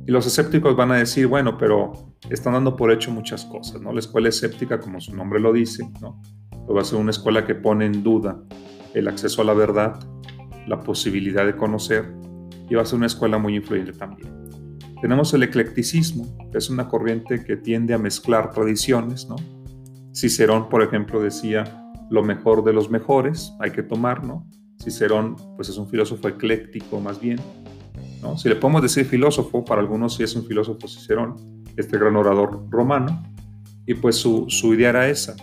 Y 0.07 0.11
los 0.11 0.25
escépticos 0.25 0.75
van 0.75 0.91
a 0.91 0.97
decir, 0.97 1.27
bueno, 1.27 1.57
pero 1.57 1.93
están 2.29 2.53
dando 2.53 2.75
por 2.75 2.91
hecho 2.91 3.11
muchas 3.11 3.45
cosas, 3.45 3.81
¿no? 3.81 3.93
La 3.93 3.99
escuela 3.99 4.29
escéptica, 4.29 4.79
como 4.79 4.99
su 4.99 5.15
nombre 5.15 5.39
lo 5.39 5.53
dice, 5.53 5.89
¿no? 6.01 6.21
Va 6.73 6.81
a 6.81 6.85
ser 6.85 6.99
una 6.99 7.11
escuela 7.11 7.45
que 7.45 7.55
pone 7.55 7.85
en 7.85 8.03
duda 8.03 8.41
el 8.93 9.07
acceso 9.07 9.41
a 9.41 9.45
la 9.45 9.53
verdad, 9.53 9.99
la 10.67 10.79
posibilidad 10.79 11.45
de 11.45 11.55
conocer, 11.55 12.13
y 12.69 12.75
va 12.75 12.81
a 12.81 12.85
ser 12.85 12.97
una 12.97 13.07
escuela 13.07 13.37
muy 13.37 13.55
influyente 13.55 13.93
también. 13.93 14.29
Tenemos 15.01 15.33
el 15.33 15.43
eclecticismo, 15.43 16.37
que 16.51 16.57
es 16.57 16.69
una 16.69 16.87
corriente 16.87 17.43
que 17.43 17.57
tiende 17.57 17.93
a 17.93 17.97
mezclar 17.97 18.51
tradiciones, 18.51 19.27
¿no? 19.27 19.35
Cicerón, 20.13 20.69
por 20.69 20.83
ejemplo, 20.83 21.21
decía, 21.21 21.91
lo 22.09 22.23
mejor 22.23 22.63
de 22.63 22.73
los 22.73 22.89
mejores 22.89 23.53
hay 23.59 23.71
que 23.71 23.83
tomar, 23.83 24.23
¿no? 24.23 24.47
Cicerón, 24.81 25.35
pues 25.55 25.69
es 25.69 25.77
un 25.77 25.87
filósofo 25.87 26.27
ecléctico 26.27 26.99
más 26.99 27.19
bien, 27.19 27.39
si 28.37 28.49
le 28.49 28.55
podemos 28.55 28.81
decir 28.81 29.05
filósofo, 29.05 29.65
para 29.65 29.81
algunos 29.81 30.15
sí 30.15 30.23
es 30.23 30.35
un 30.35 30.45
filósofo 30.45 30.87
Cicerón, 30.87 31.35
este 31.75 31.97
gran 31.97 32.15
orador 32.15 32.65
romano, 32.69 33.23
y 33.85 33.95
pues 33.95 34.15
su, 34.15 34.47
idea 34.73 34.89
era 34.89 35.09
esa, 35.09 35.35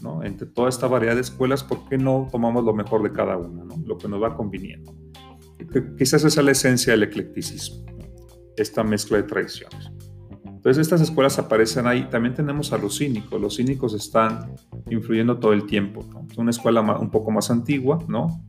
¿no? 0.00 0.22
Entre 0.22 0.46
toda 0.46 0.68
esta 0.68 0.86
variedad 0.86 1.14
de 1.14 1.20
escuelas, 1.20 1.62
¿por 1.62 1.88
qué 1.88 1.98
no 1.98 2.28
tomamos 2.30 2.64
lo 2.64 2.74
mejor 2.74 3.02
de 3.02 3.12
cada 3.12 3.36
una, 3.36 3.64
lo 3.84 3.98
que 3.98 4.08
nos 4.08 4.22
va 4.22 4.36
conviniendo? 4.36 4.94
Quizás 5.98 6.24
esa 6.24 6.40
es 6.40 6.44
la 6.44 6.52
esencia 6.52 6.92
del 6.92 7.04
eclecticismo, 7.04 7.84
esta 8.56 8.82
mezcla 8.82 9.18
de 9.18 9.22
tradiciones. 9.22 9.90
Entonces 10.66 10.82
estas 10.82 11.00
escuelas 11.00 11.38
aparecen 11.38 11.86
ahí. 11.86 12.08
También 12.10 12.34
tenemos 12.34 12.72
a 12.72 12.78
los 12.78 12.98
cínicos. 12.98 13.40
Los 13.40 13.54
cínicos 13.54 13.94
están 13.94 14.52
influyendo 14.90 15.38
todo 15.38 15.52
el 15.52 15.64
tiempo. 15.64 16.04
Es 16.28 16.36
una 16.36 16.50
escuela 16.50 16.80
un 16.80 17.08
poco 17.08 17.30
más 17.30 17.52
antigua, 17.52 18.00
¿no? 18.08 18.42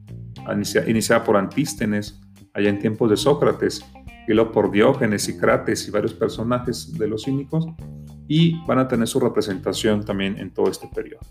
iniciada 0.87 1.23
por 1.23 1.37
Antístenes, 1.37 2.19
allá 2.57 2.69
en 2.69 2.79
tiempos 2.79 3.09
de 3.09 3.17
Sócrates, 3.17 3.85
y 4.27 4.33
luego 4.33 4.51
por 4.51 4.71
Diógenes 4.71 5.29
y 5.29 5.37
Crates 5.37 5.87
y 5.87 5.91
varios 5.91 6.13
personajes 6.13 6.91
de 6.97 7.07
los 7.07 7.23
cínicos, 7.23 7.67
y 8.27 8.59
van 8.65 8.79
a 8.79 8.87
tener 8.87 9.07
su 9.07 9.19
representación 9.19 10.03
también 10.03 10.37
en 10.37 10.51
todo 10.51 10.69
este 10.69 10.87
periodo. 10.87 11.21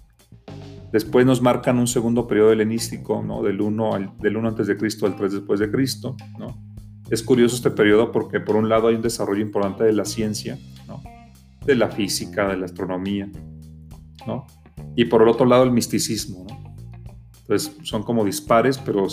Después 0.92 1.26
nos 1.26 1.42
marcan 1.42 1.78
un 1.78 1.88
segundo 1.88 2.26
periodo 2.26 2.52
helenístico, 2.52 3.22
¿no? 3.22 3.42
del 3.42 3.60
1 3.60 3.94
al, 3.94 4.16
del 4.18 4.36
1 4.36 4.48
antes 4.48 4.68
de 4.68 4.76
Cristo 4.76 5.04
al 5.04 5.16
3 5.16 5.32
después 5.32 5.60
de 5.60 5.70
Cristo. 5.70 6.16
¿no? 6.38 6.56
Es 7.10 7.22
curioso 7.22 7.56
este 7.56 7.70
periodo 7.70 8.12
porque 8.12 8.40
por 8.40 8.56
un 8.56 8.68
lado 8.68 8.88
hay 8.88 8.94
un 8.94 9.02
desarrollo 9.02 9.42
importante 9.42 9.84
de 9.84 9.92
la 9.92 10.04
ciencia, 10.04 10.56
¿no? 10.86 11.02
de 11.66 11.74
la 11.74 11.90
física, 11.90 12.48
de 12.48 12.56
la 12.56 12.66
astronomía, 12.66 13.28
¿no? 14.26 14.46
y 14.94 15.04
por 15.06 15.22
el 15.22 15.28
otro 15.28 15.44
lado 15.44 15.64
el 15.64 15.72
misticismo. 15.72 16.46
¿no? 16.48 16.74
Entonces 17.40 17.76
son 17.82 18.02
como 18.02 18.24
dispares, 18.24 18.78
pero 18.78 19.06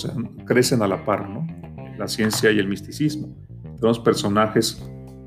crecen 0.46 0.84
a 0.84 0.88
la 0.88 1.04
par. 1.04 1.28
¿no? 1.28 1.46
La 1.98 2.08
ciencia 2.08 2.52
y 2.52 2.60
el 2.60 2.68
misticismo. 2.68 3.36
Tenemos 3.76 4.00
personajes 4.00 4.82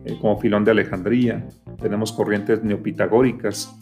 eh, 0.05 0.17
como 0.21 0.39
Filón 0.39 0.65
de 0.65 0.71
Alejandría, 0.71 1.49
tenemos 1.81 2.13
corrientes 2.13 2.63
neopitagóricas, 2.63 3.75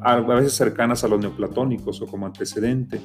a 0.00 0.20
veces 0.20 0.52
cercanas 0.52 1.02
a 1.04 1.08
los 1.08 1.20
neoplatónicos 1.20 2.00
o 2.00 2.06
como 2.06 2.26
antecedente. 2.26 3.00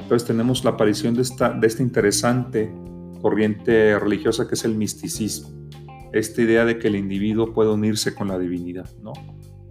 Entonces 0.00 0.26
tenemos 0.26 0.64
la 0.64 0.70
aparición 0.70 1.14
de 1.14 1.22
esta, 1.22 1.50
de 1.50 1.66
esta 1.66 1.82
interesante 1.82 2.72
corriente 3.20 3.98
religiosa 3.98 4.48
que 4.48 4.54
es 4.54 4.64
el 4.64 4.74
misticismo, 4.74 5.68
esta 6.12 6.40
idea 6.40 6.64
de 6.64 6.78
que 6.78 6.88
el 6.88 6.96
individuo 6.96 7.52
puede 7.52 7.70
unirse 7.70 8.14
con 8.14 8.28
la 8.28 8.38
divinidad, 8.38 8.88
¿no? 9.02 9.12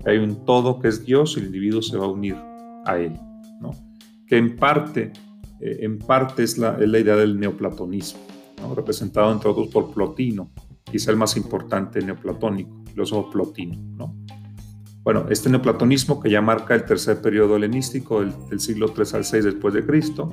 Hay 0.06 0.18
un 0.18 0.46
todo 0.46 0.80
que 0.80 0.90
es 0.90 1.06
Dios 1.06 1.36
y 1.36 1.40
el 1.40 1.48
individuo 1.48 1.82
se 1.82 1.98
va 1.98 2.06
a 2.06 2.10
unir 2.10 2.36
a 2.86 2.98
él, 2.98 3.14
¿no? 3.62 3.72
Que 4.28 4.38
en 4.38 4.56
parte, 4.58 5.12
eh, 5.60 5.78
en 5.82 5.98
parte 5.98 6.44
es 6.44 6.58
la, 6.58 6.78
es 6.80 6.88
la 6.88 7.00
idea 7.00 7.16
del 7.16 7.40
neoplatonismo 7.40 8.37
representado 8.76 9.32
entre 9.32 9.50
otros 9.50 9.68
por 9.68 9.94
Plotino, 9.94 10.52
quizá 10.84 11.12
el 11.12 11.18
más 11.18 11.38
importante 11.38 12.02
neoplatónico, 12.02 12.84
filósofo 12.86 13.30
Plotino. 13.30 13.78
¿no? 13.96 14.16
Bueno, 15.04 15.26
este 15.30 15.50
neoplatonismo 15.50 16.20
que 16.20 16.30
ya 16.30 16.42
marca 16.42 16.76
el 16.76 16.84
tercer 16.84 17.22
periodo 17.22 17.56
helenístico 17.56 18.20
del, 18.22 18.60
siglo 18.60 18.88
III 18.88 19.06
al 19.14 19.24
VI 19.24 19.42
después 19.42 19.74
de 19.74 19.86
Cristo, 19.86 20.30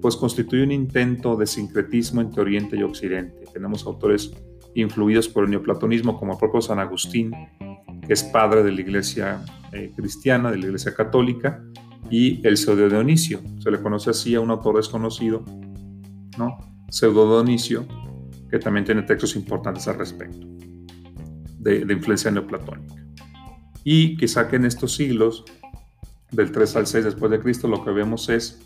pues 0.00 0.16
constituye 0.16 0.62
un 0.62 0.72
intento 0.72 1.36
de 1.36 1.46
sincretismo 1.46 2.20
entre 2.20 2.42
Oriente 2.42 2.76
y 2.76 2.82
Occidente. 2.82 3.44
Tenemos 3.52 3.86
autores 3.86 4.32
influidos 4.74 5.28
por 5.28 5.44
el 5.44 5.50
neoplatonismo 5.50 6.18
como 6.18 6.32
el 6.32 6.38
propio 6.38 6.60
San 6.60 6.78
Agustín, 6.78 7.32
que 8.06 8.12
es 8.12 8.22
padre 8.22 8.62
de 8.62 8.72
la 8.72 8.80
iglesia 8.80 9.44
eh, 9.72 9.92
cristiana, 9.94 10.50
de 10.50 10.58
la 10.58 10.66
iglesia 10.66 10.94
católica, 10.94 11.62
y 12.10 12.46
el 12.46 12.56
pseudo 12.56 12.88
Dionisio, 12.88 13.40
se 13.58 13.70
le 13.70 13.80
conoce 13.80 14.10
así 14.10 14.34
a 14.34 14.40
un 14.40 14.50
autor 14.50 14.76
desconocido, 14.76 15.44
¿no? 16.38 16.58
Pseudo 16.90 17.44
que 18.50 18.58
también 18.58 18.84
tiene 18.84 19.02
textos 19.02 19.34
importantes 19.36 19.88
al 19.88 19.98
respecto. 19.98 20.46
de, 21.58 21.92
influencia 21.92 22.30
neoplatónica. 22.30 23.04
Y 23.84 24.16
quizá 24.16 24.48
que 24.48 24.56
en 24.56 24.66
estos 24.66 24.94
siglos, 24.94 25.44
del 26.30 26.52
3 26.52 26.76
al 26.76 26.86
6 26.86 27.04
después 27.04 27.30
de 27.30 27.40
Cristo, 27.40 27.68
lo 27.68 27.84
que 27.84 27.90
vemos 27.90 28.28
es 28.28 28.60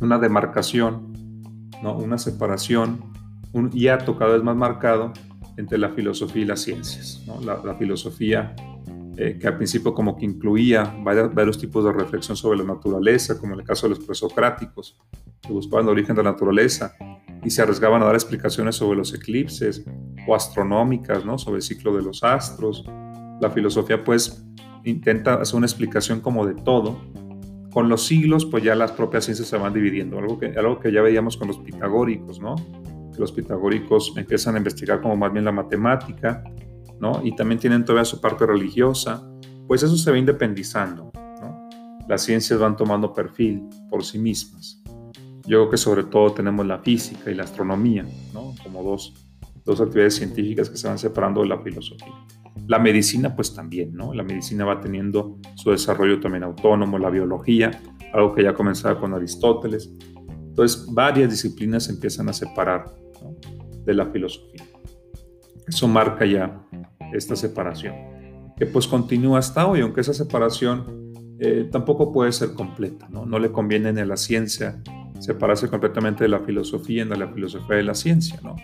una 0.00 0.18
demarcación, 0.18 1.12
¿no? 1.82 1.96
una 1.96 2.18
separación, 2.18 3.12
un 3.52 3.70
hiato 3.70 4.16
cada 4.16 4.32
vez 4.34 4.42
más 4.42 4.56
marcado 4.56 5.12
entre 5.56 5.78
la 5.78 5.90
filosofía 5.90 6.42
y 6.42 6.46
las 6.46 6.60
ciencias. 6.60 7.24
La, 7.44 7.74
filosofía 7.76 8.54
eh, 9.16 9.38
que 9.40 9.48
al 9.48 9.56
principio 9.56 9.92
como 9.92 10.16
que 10.16 10.24
incluía 10.24 10.94
varios, 11.02 11.34
varios, 11.34 11.58
tipos 11.58 11.84
de 11.84 11.92
reflexión 11.92 12.36
sobre 12.36 12.58
la 12.58 12.64
naturaleza, 12.64 13.38
como 13.38 13.54
en 13.54 13.60
el 13.60 13.66
caso 13.66 13.88
de 13.88 13.96
los 13.96 14.04
presocráticos, 14.04 14.96
que 15.40 15.52
buscaban 15.52 15.86
el 15.86 15.92
origen 15.92 16.14
de 16.14 16.22
la 16.22 16.32
naturaleza 16.32 16.94
y 17.48 17.50
se 17.50 17.62
arriesgaban 17.62 18.02
a 18.02 18.04
dar 18.04 18.14
explicaciones 18.14 18.76
sobre 18.76 18.98
los 18.98 19.14
eclipses 19.14 19.82
o 20.26 20.34
astronómicas, 20.34 21.24
¿no? 21.24 21.38
sobre 21.38 21.56
el 21.56 21.62
ciclo 21.62 21.96
de 21.96 22.02
los 22.02 22.22
astros. 22.22 22.84
La 23.40 23.48
filosofía 23.48 24.04
pues 24.04 24.46
intenta 24.84 25.36
hacer 25.36 25.56
una 25.56 25.64
explicación 25.64 26.20
como 26.20 26.44
de 26.44 26.52
todo. 26.62 27.00
Con 27.72 27.88
los 27.88 28.04
siglos 28.04 28.44
pues 28.44 28.64
ya 28.64 28.74
las 28.74 28.92
propias 28.92 29.24
ciencias 29.24 29.48
se 29.48 29.56
van 29.56 29.72
dividiendo, 29.72 30.18
algo 30.18 30.38
que, 30.38 30.48
algo 30.58 30.78
que 30.78 30.92
ya 30.92 31.00
veíamos 31.00 31.38
con 31.38 31.48
los 31.48 31.58
pitagóricos, 31.58 32.38
¿no? 32.38 32.54
Los 33.16 33.32
pitagóricos 33.32 34.12
empiezan 34.18 34.56
a 34.56 34.58
investigar 34.58 35.00
como 35.00 35.16
más 35.16 35.32
bien 35.32 35.46
la 35.46 35.52
matemática, 35.52 36.44
¿no? 37.00 37.22
Y 37.24 37.34
también 37.34 37.58
tienen 37.58 37.82
todavía 37.82 38.04
su 38.04 38.20
parte 38.20 38.44
religiosa, 38.44 39.26
pues 39.66 39.82
eso 39.82 39.96
se 39.96 40.10
va 40.10 40.18
independizando, 40.18 41.10
¿no? 41.14 41.68
Las 42.06 42.24
ciencias 42.24 42.60
van 42.60 42.76
tomando 42.76 43.14
perfil 43.14 43.62
por 43.88 44.04
sí 44.04 44.18
mismas. 44.18 44.82
Yo 45.48 45.60
creo 45.60 45.70
que 45.70 45.76
sobre 45.78 46.04
todo 46.04 46.32
tenemos 46.32 46.66
la 46.66 46.78
física 46.78 47.30
y 47.30 47.34
la 47.34 47.44
astronomía, 47.44 48.04
¿no? 48.34 48.54
Como 48.62 48.82
dos, 48.82 49.14
dos 49.64 49.80
actividades 49.80 50.16
científicas 50.16 50.68
que 50.68 50.76
se 50.76 50.86
van 50.86 50.98
separando 50.98 51.40
de 51.40 51.48
la 51.48 51.58
filosofía. 51.58 52.12
La 52.66 52.78
medicina, 52.78 53.34
pues 53.34 53.54
también, 53.54 53.94
¿no? 53.94 54.12
La 54.12 54.22
medicina 54.22 54.66
va 54.66 54.78
teniendo 54.78 55.38
su 55.54 55.70
desarrollo 55.70 56.20
también 56.20 56.44
autónomo, 56.44 56.98
la 56.98 57.08
biología, 57.08 57.70
algo 58.12 58.34
que 58.34 58.42
ya 58.42 58.52
comenzaba 58.52 59.00
con 59.00 59.14
Aristóteles. 59.14 59.90
Entonces, 60.28 60.86
varias 60.92 61.30
disciplinas 61.30 61.88
empiezan 61.88 62.28
a 62.28 62.34
separar 62.34 62.94
de 63.86 63.94
la 63.94 64.04
filosofía. 64.04 64.66
Eso 65.66 65.88
marca 65.88 66.26
ya 66.26 66.62
esta 67.14 67.34
separación, 67.36 67.94
que 68.54 68.66
pues 68.66 68.86
continúa 68.86 69.38
hasta 69.38 69.66
hoy, 69.66 69.80
aunque 69.80 70.02
esa 70.02 70.12
separación 70.12 71.14
eh, 71.38 71.70
tampoco 71.72 72.12
puede 72.12 72.32
ser 72.32 72.52
completa, 72.52 73.08
¿no? 73.08 73.24
No 73.24 73.38
le 73.38 73.50
conviene 73.50 73.94
ni 73.94 74.00
a 74.02 74.04
la 74.04 74.18
ciencia 74.18 74.82
separarse 75.18 75.68
completamente 75.68 76.24
de 76.24 76.28
la 76.28 76.40
filosofía 76.40 77.02
en 77.02 77.10
la 77.10 77.28
filosofía 77.28 77.76
de 77.76 77.82
la 77.82 77.94
ciencia. 77.94 78.40
¿no? 78.42 78.56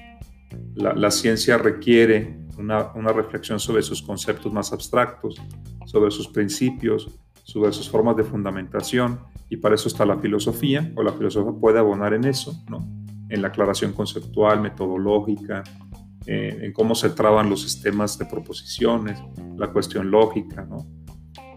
La, 0.75 1.11
ciencia 1.11 1.59
requiere 1.59 2.39
una, 2.59 2.93
una, 2.95 3.13
reflexión 3.13 3.59
sobre 3.59 3.83
sus 3.83 4.03
conceptos 4.03 4.53
más 4.53 4.73
abstractos, 4.73 5.41
sobre 5.87 6.11
sus 6.11 6.29
principios, 6.29 7.09
sobre 7.43 7.73
sus 7.73 7.89
formas 7.89 8.17
de 8.17 8.25
fundamentación, 8.25 9.21
y 9.49 9.57
para 9.57 9.75
eso 9.75 9.89
está 9.89 10.07
la 10.07 10.19
filosofía, 10.19 10.93
o 10.97 11.03
la 11.03 11.13
filosofía 11.13 11.53
puede 11.61 11.79
abonar 11.79 12.15
en 12.15 12.25
eso, 12.25 12.55
¿no? 12.69 12.87
en 13.29 13.43
la 13.43 13.49
aclaración 13.49 13.93
conceptual, 13.93 14.61
metodológica, 14.61 15.63
eh, 16.27 16.59
en 16.63 16.73
cómo 16.73 16.95
se 16.95 17.11
traban 17.11 17.51
los 17.51 17.63
sistemas 17.63 18.19
de 18.19 18.27
proposiciones, 18.27 19.19
la 19.57 19.71
cuestión 19.71 20.11
lógica, 20.11 20.65
¿no? 20.65 20.87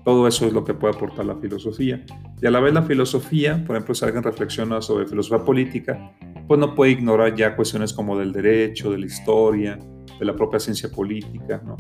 Todo 0.08 0.26
eso 0.26 0.46
es 0.48 0.54
lo 0.54 0.64
que 0.64 0.74
puede 0.74 0.96
aportar 0.96 1.26
la 1.26 1.36
filosofía. 1.36 2.06
Y 2.42 2.46
a 2.46 2.50
la 2.50 2.62
vez 2.62 2.74
la 2.74 2.82
filosofía, 2.82 3.62
por 3.68 3.76
ejemplo, 3.76 3.94
si 3.94 4.06
alguien 4.06 4.24
reflexiona 4.24 4.82
sobre 4.82 5.06
filosofía 5.06 5.44
política, 5.44 6.14
pues 6.48 6.58
no 6.58 6.74
puede 6.76 6.94
ignorar 6.94 7.36
ya 7.36 7.58
cuestiones 7.58 7.92
como 7.92 8.18
del 8.18 8.32
derecho, 8.32 8.90
de 8.90 9.00
la 9.00 9.06
historia, 9.06 9.78
de 10.18 10.26
la 10.26 10.34
propia 10.34 10.62
ciencia 10.62 10.90
política, 10.90 11.62
¿no? 11.66 11.76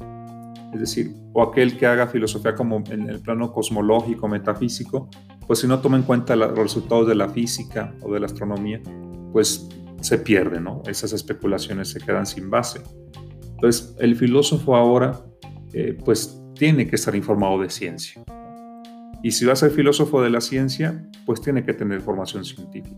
Es 0.73 0.81
decir, 0.81 1.15
o 1.31 1.41
aquel 1.41 1.77
que 1.77 1.85
haga 1.85 2.05
filosofía 2.07 2.53
como 2.53 2.83
en 2.89 3.09
el 3.09 3.21
plano 3.21 3.53
cosmológico, 3.53 4.27
metafísico, 4.27 5.09
pues 5.47 5.59
si 5.59 5.67
no 5.67 5.79
toma 5.79 5.95
en 5.95 6.03
cuenta 6.03 6.35
los 6.35 6.53
resultados 6.53 7.07
de 7.07 7.15
la 7.15 7.29
física 7.29 7.95
o 8.01 8.11
de 8.11 8.19
la 8.19 8.25
astronomía, 8.25 8.81
pues 9.31 9.69
se 10.01 10.17
pierde, 10.17 10.59
¿no? 10.59 10.81
Esas 10.85 11.13
especulaciones 11.13 11.91
se 11.91 12.01
quedan 12.01 12.25
sin 12.25 12.49
base. 12.49 12.81
Entonces, 13.51 13.95
el 13.99 14.17
filósofo 14.17 14.75
ahora, 14.75 15.17
eh, 15.71 15.97
pues 16.03 16.43
tiene 16.57 16.87
que 16.87 16.95
estar 16.95 17.15
informado 17.15 17.61
de 17.61 17.69
ciencia. 17.69 18.23
Y 19.23 19.31
si 19.31 19.45
va 19.45 19.53
a 19.53 19.55
ser 19.55 19.71
filósofo 19.71 20.21
de 20.21 20.29
la 20.29 20.41
ciencia, 20.41 21.07
pues 21.25 21.41
tiene 21.41 21.63
que 21.63 21.73
tener 21.73 22.01
formación 22.01 22.45
científica. 22.45 22.97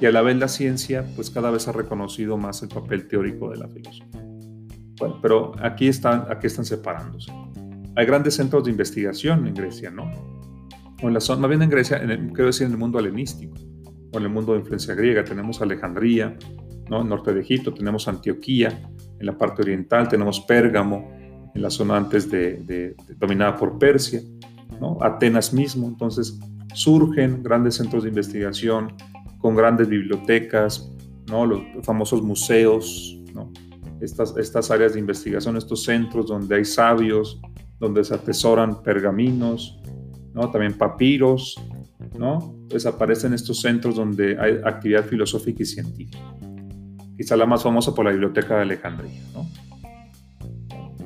Y 0.00 0.06
a 0.06 0.12
la 0.12 0.22
vez 0.22 0.36
la 0.36 0.48
ciencia, 0.48 1.04
pues 1.14 1.30
cada 1.30 1.50
vez 1.50 1.68
ha 1.68 1.72
reconocido 1.72 2.36
más 2.36 2.62
el 2.62 2.68
papel 2.68 3.06
teórico 3.06 3.50
de 3.50 3.58
la 3.58 3.68
filosofía. 3.68 4.22
Bueno, 4.98 5.18
pero 5.20 5.52
aquí 5.60 5.88
están, 5.88 6.26
aquí 6.28 6.46
están 6.46 6.64
separándose. 6.64 7.32
Hay 7.96 8.06
grandes 8.06 8.34
centros 8.34 8.64
de 8.64 8.70
investigación 8.70 9.46
en 9.46 9.54
Grecia, 9.54 9.90
¿no? 9.90 10.10
O 11.02 11.08
en 11.08 11.14
la 11.14 11.20
zona, 11.20 11.42
más 11.42 11.50
bien 11.50 11.62
en 11.62 11.70
Grecia, 11.70 11.98
en 11.98 12.28
quiero 12.30 12.46
decir 12.46 12.66
en 12.66 12.72
el 12.72 12.78
mundo 12.78 12.98
helenístico, 12.98 13.54
o 14.12 14.18
en 14.18 14.24
el 14.24 14.28
mundo 14.30 14.52
de 14.52 14.60
influencia 14.60 14.94
griega. 14.94 15.24
Tenemos 15.24 15.60
Alejandría, 15.60 16.36
¿no? 16.88 17.02
En 17.02 17.08
norte 17.08 17.32
de 17.32 17.40
Egipto, 17.40 17.72
tenemos 17.72 18.08
Antioquía, 18.08 18.90
en 19.22 19.26
la 19.26 19.38
parte 19.38 19.62
oriental 19.62 20.08
tenemos 20.08 20.40
Pérgamo, 20.40 21.21
en 21.54 21.62
la 21.62 21.70
zona 21.70 21.96
antes 21.96 22.30
de, 22.30 22.94
dominada 23.18 23.56
por 23.56 23.78
Persia. 23.78 24.20
Atenas 25.00 25.52
mismo. 25.52 25.86
Entonces 25.86 26.38
surgen 26.74 27.42
grandes 27.42 27.76
centros 27.76 28.02
de 28.02 28.08
investigación 28.08 28.94
con 29.38 29.54
grandes 29.54 29.88
bibliotecas, 29.88 30.90
¿no? 31.28 31.46
los 31.46 31.62
famosos 31.82 32.22
museos, 32.22 33.18
estas, 34.00 34.70
áreas 34.70 34.94
de 34.94 35.00
investigación, 35.00 35.56
estos 35.56 35.84
centros 35.84 36.26
donde 36.26 36.56
hay 36.56 36.64
sabios, 36.64 37.40
donde 37.78 38.04
se 38.04 38.14
atesoran 38.14 38.82
pergaminos, 38.82 39.78
¿no? 40.34 40.50
también 40.50 40.76
papiros, 40.76 41.56
¿no? 42.18 42.54
Desaparecen 42.68 43.32
estos 43.32 43.60
centros 43.60 43.96
donde 43.96 44.38
hay 44.40 44.58
actividad 44.64 45.04
filosófica 45.04 45.62
y 45.62 45.66
científica. 45.66 46.18
Quizá 47.16 47.36
la 47.36 47.46
más 47.46 47.62
famosa 47.62 47.94
por 47.94 48.04
la 48.04 48.10
Biblioteca 48.10 48.56
de 48.56 48.62
Alejandría. 48.62 49.20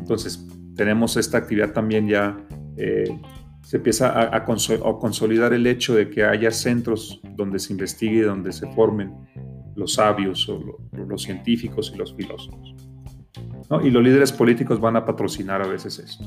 Entonces, 0.06 0.46
tenemos 0.76 1.16
esta 1.16 1.38
actividad 1.38 1.72
también 1.72 2.06
ya, 2.06 2.36
eh, 2.76 3.18
se 3.64 3.78
empieza 3.78 4.36
a, 4.36 4.44
consolidar 4.44 5.52
el 5.52 5.66
hecho 5.66 5.96
de 5.96 6.08
que 6.08 6.22
haya 6.22 6.52
centros 6.52 7.20
donde 7.34 7.58
se 7.58 7.72
investigue 7.72 8.22
donde 8.22 8.52
se 8.52 8.70
formen 8.70 9.12
los 9.74 9.94
sabios 9.94 10.48
o 10.48 10.78
los 10.92 11.22
científicos 11.22 11.90
y 11.92 11.98
los 11.98 12.14
filósofos. 12.14 12.76
Y 13.82 13.90
los 13.90 14.00
líderes 14.00 14.30
políticos 14.30 14.80
van 14.80 14.94
a 14.94 15.04
patrocinar 15.04 15.60
a 15.60 15.66
veces 15.66 15.98
esto. 15.98 16.24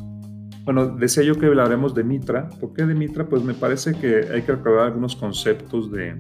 Bueno, 0.65 0.87
decía 0.87 1.23
yo 1.23 1.35
que 1.35 1.45
hablaremos 1.45 1.95
de 1.95 2.03
Mitra. 2.03 2.49
¿Por 2.59 2.73
qué 2.73 2.85
de 2.85 2.95
Mitra? 2.95 3.29
Pues 3.29 3.43
me 3.45 3.53
parece 3.53 3.93
que 3.93 4.27
hay 4.29 4.41
que 4.41 4.51
recordar 4.51 4.87
algunos 4.87 5.15
conceptos 5.15 5.89
de, 5.89 6.19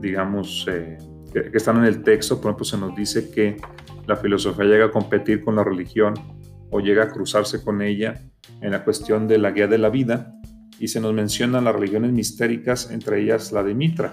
digamos, 0.00 0.68
eh, 0.70 0.98
que, 1.32 1.50
que, 1.50 1.56
están 1.56 1.78
en 1.78 1.84
el 1.86 2.04
texto. 2.04 2.40
Por 2.40 2.50
ejemplo, 2.50 2.64
se 2.64 2.78
nos 2.78 2.94
dice 2.94 3.28
que 3.28 3.56
la 4.06 4.14
filosofía 4.14 4.66
llega 4.66 4.84
a 4.84 4.90
competir 4.92 5.42
con 5.42 5.56
la 5.56 5.64
religión 5.64 6.14
o 6.70 6.80
llega 6.80 7.04
a 7.04 7.10
cruzarse 7.10 7.62
con 7.62 7.82
ella 7.82 8.22
en 8.60 8.70
la 8.70 8.84
cuestión 8.84 9.28
de 9.28 9.38
la 9.38 9.50
guía 9.50 9.66
de 9.66 9.78
la 9.78 9.90
vida 9.90 10.32
y 10.78 10.88
se 10.88 11.00
nos 11.00 11.12
mencionan 11.12 11.64
las 11.64 11.74
religiones 11.74 12.12
mistéricas, 12.12 12.90
entre 12.90 13.22
ellas 13.22 13.52
la 13.52 13.62
de 13.62 13.74
Mitra. 13.74 14.12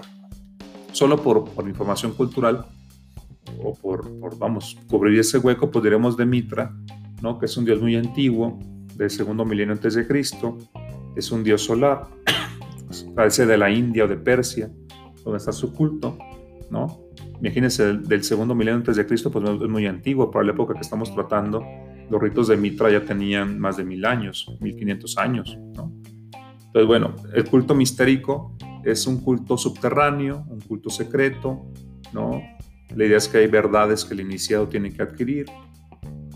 Solo 0.92 1.22
por, 1.22 1.44
por 1.50 1.68
información 1.68 2.12
cultural 2.12 2.66
o 3.62 3.74
por, 3.74 4.18
por, 4.18 4.38
vamos, 4.38 4.78
cubrir 4.88 5.18
ese 5.18 5.38
hueco, 5.38 5.70
podríamos 5.70 6.16
de 6.16 6.26
Mitra, 6.26 6.74
¿no? 7.22 7.38
que 7.38 7.46
es 7.46 7.56
un 7.56 7.64
dios 7.64 7.80
muy 7.80 7.96
antiguo, 7.96 8.58
del 8.96 9.10
segundo 9.10 9.44
milenio 9.44 9.74
antes 9.74 9.94
de 9.94 10.06
Cristo, 10.06 10.56
es 11.16 11.30
un 11.32 11.42
dios 11.42 11.62
solar, 11.62 12.06
parece 13.14 13.46
de 13.46 13.56
la 13.56 13.70
India 13.70 14.04
o 14.04 14.08
de 14.08 14.16
Persia, 14.16 14.70
donde 15.24 15.38
está 15.38 15.52
su 15.52 15.72
culto, 15.72 16.18
¿no? 16.70 17.00
Imagínense, 17.40 17.94
del 17.98 18.22
segundo 18.22 18.54
milenio 18.54 18.78
antes 18.78 18.96
de 18.96 19.06
Cristo, 19.06 19.30
pues 19.30 19.44
es 19.48 19.68
muy 19.68 19.86
antiguo, 19.86 20.30
para 20.30 20.44
la 20.44 20.52
época 20.52 20.74
que 20.74 20.80
estamos 20.80 21.12
tratando, 21.14 21.62
los 22.10 22.20
ritos 22.20 22.48
de 22.48 22.56
Mitra 22.56 22.90
ya 22.90 23.04
tenían 23.04 23.58
más 23.58 23.76
de 23.76 23.84
mil 23.84 24.04
años, 24.04 24.54
1500 24.60 25.18
años. 25.18 25.56
Entonces, 25.56 26.86
bueno, 26.86 27.14
el 27.34 27.44
culto 27.44 27.74
mistérico 27.74 28.56
es 28.84 29.06
un 29.06 29.20
culto 29.20 29.56
subterráneo, 29.56 30.44
un 30.48 30.60
culto 30.60 30.90
secreto, 30.90 31.66
¿no? 32.12 32.42
La 32.94 33.04
idea 33.04 33.16
es 33.16 33.28
que 33.28 33.38
hay 33.38 33.46
verdades 33.46 34.04
que 34.04 34.14
el 34.14 34.20
iniciado 34.20 34.68
tiene 34.68 34.92
que 34.92 35.02
adquirir. 35.02 35.46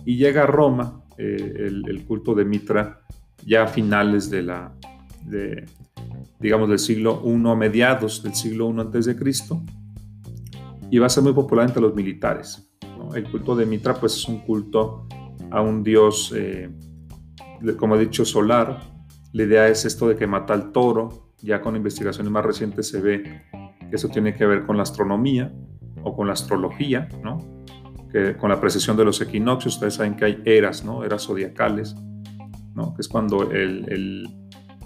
Y 0.04 0.16
llega 0.16 0.44
a 0.44 0.46
Roma 0.46 1.02
eh, 1.18 1.70
el, 1.87 2.04
culto 2.07 2.35
de 2.35 2.44
Mitra 2.44 3.00
ya 3.44 3.64
a 3.64 3.66
finales 3.66 4.31
de 4.31 4.42
la, 4.42 4.74
digamos, 6.40 6.68
del 6.68 6.78
siglo 6.78 7.22
I, 7.24 7.48
a 7.48 7.54
mediados 7.54 8.22
del 8.22 8.35
siglo 8.35 8.72
I 8.74 8.81
antes 8.81 9.07
de 9.07 9.16
Cristo, 9.16 9.62
y 10.90 10.98
va 10.98 11.07
a 11.07 11.11
ser 11.11 11.22
muy 11.22 11.33
popular 11.33 11.66
entre 11.68 11.83
los 11.83 11.94
militares. 11.94 12.64
El 13.14 13.31
culto 13.31 13.54
de 13.54 13.66
Mitra, 13.66 13.94
pues, 13.94 14.14
es 14.16 14.28
un 14.28 14.38
culto 14.40 15.07
a 15.51 15.61
un 15.61 15.83
dios, 15.83 16.33
eh, 16.37 16.71
como 17.77 17.97
he 17.97 18.01
dicho, 18.01 18.25
solar. 18.25 18.81
La 19.33 19.43
idea 19.43 19.69
es 19.69 19.85
esto 19.85 20.09
de 20.09 20.17
que 20.17 20.27
mata 20.27 20.55
al 20.55 20.73
toro. 20.73 21.33
Ya 21.41 21.61
con 21.61 21.77
investigaciones 21.77 22.33
más 22.33 22.45
recientes 22.45 22.89
se 22.89 23.01
ve 23.01 23.43
que 23.89 23.97
eso 23.97 24.09
tiene 24.09 24.35
que 24.35 24.45
ver 24.45 24.67
con 24.67 24.77
la 24.77 24.83
astronomía 24.83 25.53
o 26.03 26.17
con 26.17 26.27
la 26.27 26.33
astrología, 26.33 27.09
¿no? 27.23 27.59
que 28.11 28.37
con 28.37 28.51
la 28.51 28.61
precesión 28.61 28.97
de 28.97 29.05
los 29.05 29.21
equinoccios, 29.21 29.75
ustedes 29.75 29.95
saben 29.95 30.17
que 30.17 30.25
hay 30.25 30.43
eras, 30.45 30.85
¿no? 30.85 31.05
Eras 31.05 31.25
zodiacales, 31.25 31.95
¿no? 32.75 32.95
Que 32.95 33.03
es 33.03 33.09
cuando 33.09 33.51
el, 33.51 34.29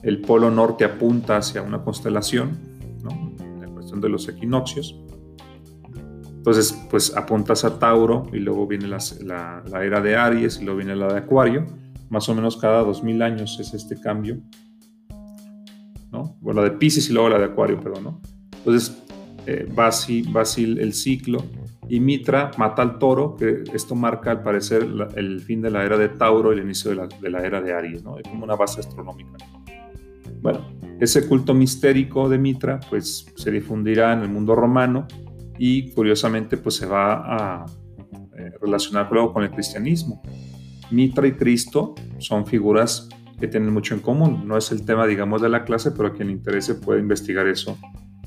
el, 0.02 0.20
polo 0.20 0.50
norte 0.50 0.84
apunta 0.84 1.36
hacia 1.36 1.62
una 1.62 1.82
constelación, 1.82 2.58
¿no? 3.02 3.32
La 3.60 3.68
cuestión 3.68 4.00
de 4.00 4.08
los 4.08 4.28
equinoccios. 4.28 5.00
Entonces, 6.42 6.76
pues 6.90 7.16
apuntas 7.16 7.64
a 7.64 7.78
Tauro 7.78 8.26
y 8.32 8.40
luego 8.40 8.66
viene 8.66 8.88
la, 8.88 9.62
era 9.80 10.00
de 10.00 10.16
Aries 10.16 10.58
y 10.60 10.64
luego 10.64 10.78
viene 10.78 10.96
la 10.96 11.12
de 11.12 11.20
Acuario. 11.20 11.66
Más 12.10 12.28
o 12.28 12.34
menos 12.34 12.56
cada 12.56 12.82
2000 12.82 13.22
años 13.22 13.60
es 13.60 13.72
este 13.74 14.00
cambio. 14.00 14.40
¿no? 16.10 16.36
Bueno, 16.40 16.62
la 16.62 16.70
de 16.70 16.76
Pisces 16.76 17.08
y 17.08 17.12
luego 17.12 17.28
la 17.28 17.38
de 17.38 17.44
Acuario, 17.44 17.78
perdón, 17.78 18.02
¿no? 18.02 18.20
Entonces, 18.56 19.04
eh, 19.46 19.72
va, 19.78 19.86
así, 19.86 20.22
va 20.22 20.40
así 20.40 20.64
el 20.64 20.92
ciclo 20.94 21.44
y 21.88 22.00
Mitra 22.00 22.50
mata 22.58 22.82
al 22.82 22.98
toro, 22.98 23.36
que 23.36 23.62
esto 23.72 23.94
marca 23.94 24.32
al 24.32 24.42
parecer 24.42 24.84
el 25.14 25.40
fin 25.42 25.62
de 25.62 25.70
la 25.70 25.84
era 25.84 25.96
de 25.96 26.08
Tauro 26.08 26.52
y 26.52 26.58
el 26.58 26.64
inicio 26.64 26.90
de 26.90 27.30
la, 27.30 27.46
era 27.46 27.60
de 27.60 27.72
Aries, 27.72 28.02
¿no? 28.02 28.18
Es 28.18 28.26
como 28.26 28.42
una 28.42 28.56
base 28.56 28.80
astronómica. 28.80 29.38
Bueno, 30.40 30.66
ese 30.98 31.28
culto 31.28 31.54
mistérico 31.54 32.28
de 32.28 32.38
Mitra 32.38 32.80
pues 32.90 33.26
se 33.36 33.52
difundirá 33.52 34.12
en 34.12 34.22
el 34.22 34.28
mundo 34.28 34.56
romano 34.56 35.06
y 35.58 35.90
curiosamente 35.92 36.56
pues 36.56 36.76
se 36.76 36.86
va 36.86 37.62
a 37.62 37.66
eh, 38.36 38.52
relacionar 38.60 39.08
luego 39.10 39.32
con 39.32 39.42
el 39.42 39.50
cristianismo. 39.50 40.22
Mitra 40.90 41.26
y 41.26 41.32
Cristo 41.32 41.94
son 42.18 42.46
figuras 42.46 43.08
que 43.38 43.48
tienen 43.48 43.72
mucho 43.72 43.94
en 43.94 44.00
común. 44.00 44.46
No 44.46 44.56
es 44.56 44.70
el 44.72 44.84
tema, 44.84 45.06
digamos, 45.06 45.42
de 45.42 45.48
la 45.48 45.64
clase, 45.64 45.90
pero 45.90 46.08
a 46.08 46.12
quien 46.12 46.28
le 46.28 46.34
interese 46.34 46.76
puede 46.76 47.00
investigar 47.00 47.46
eso, 47.46 47.76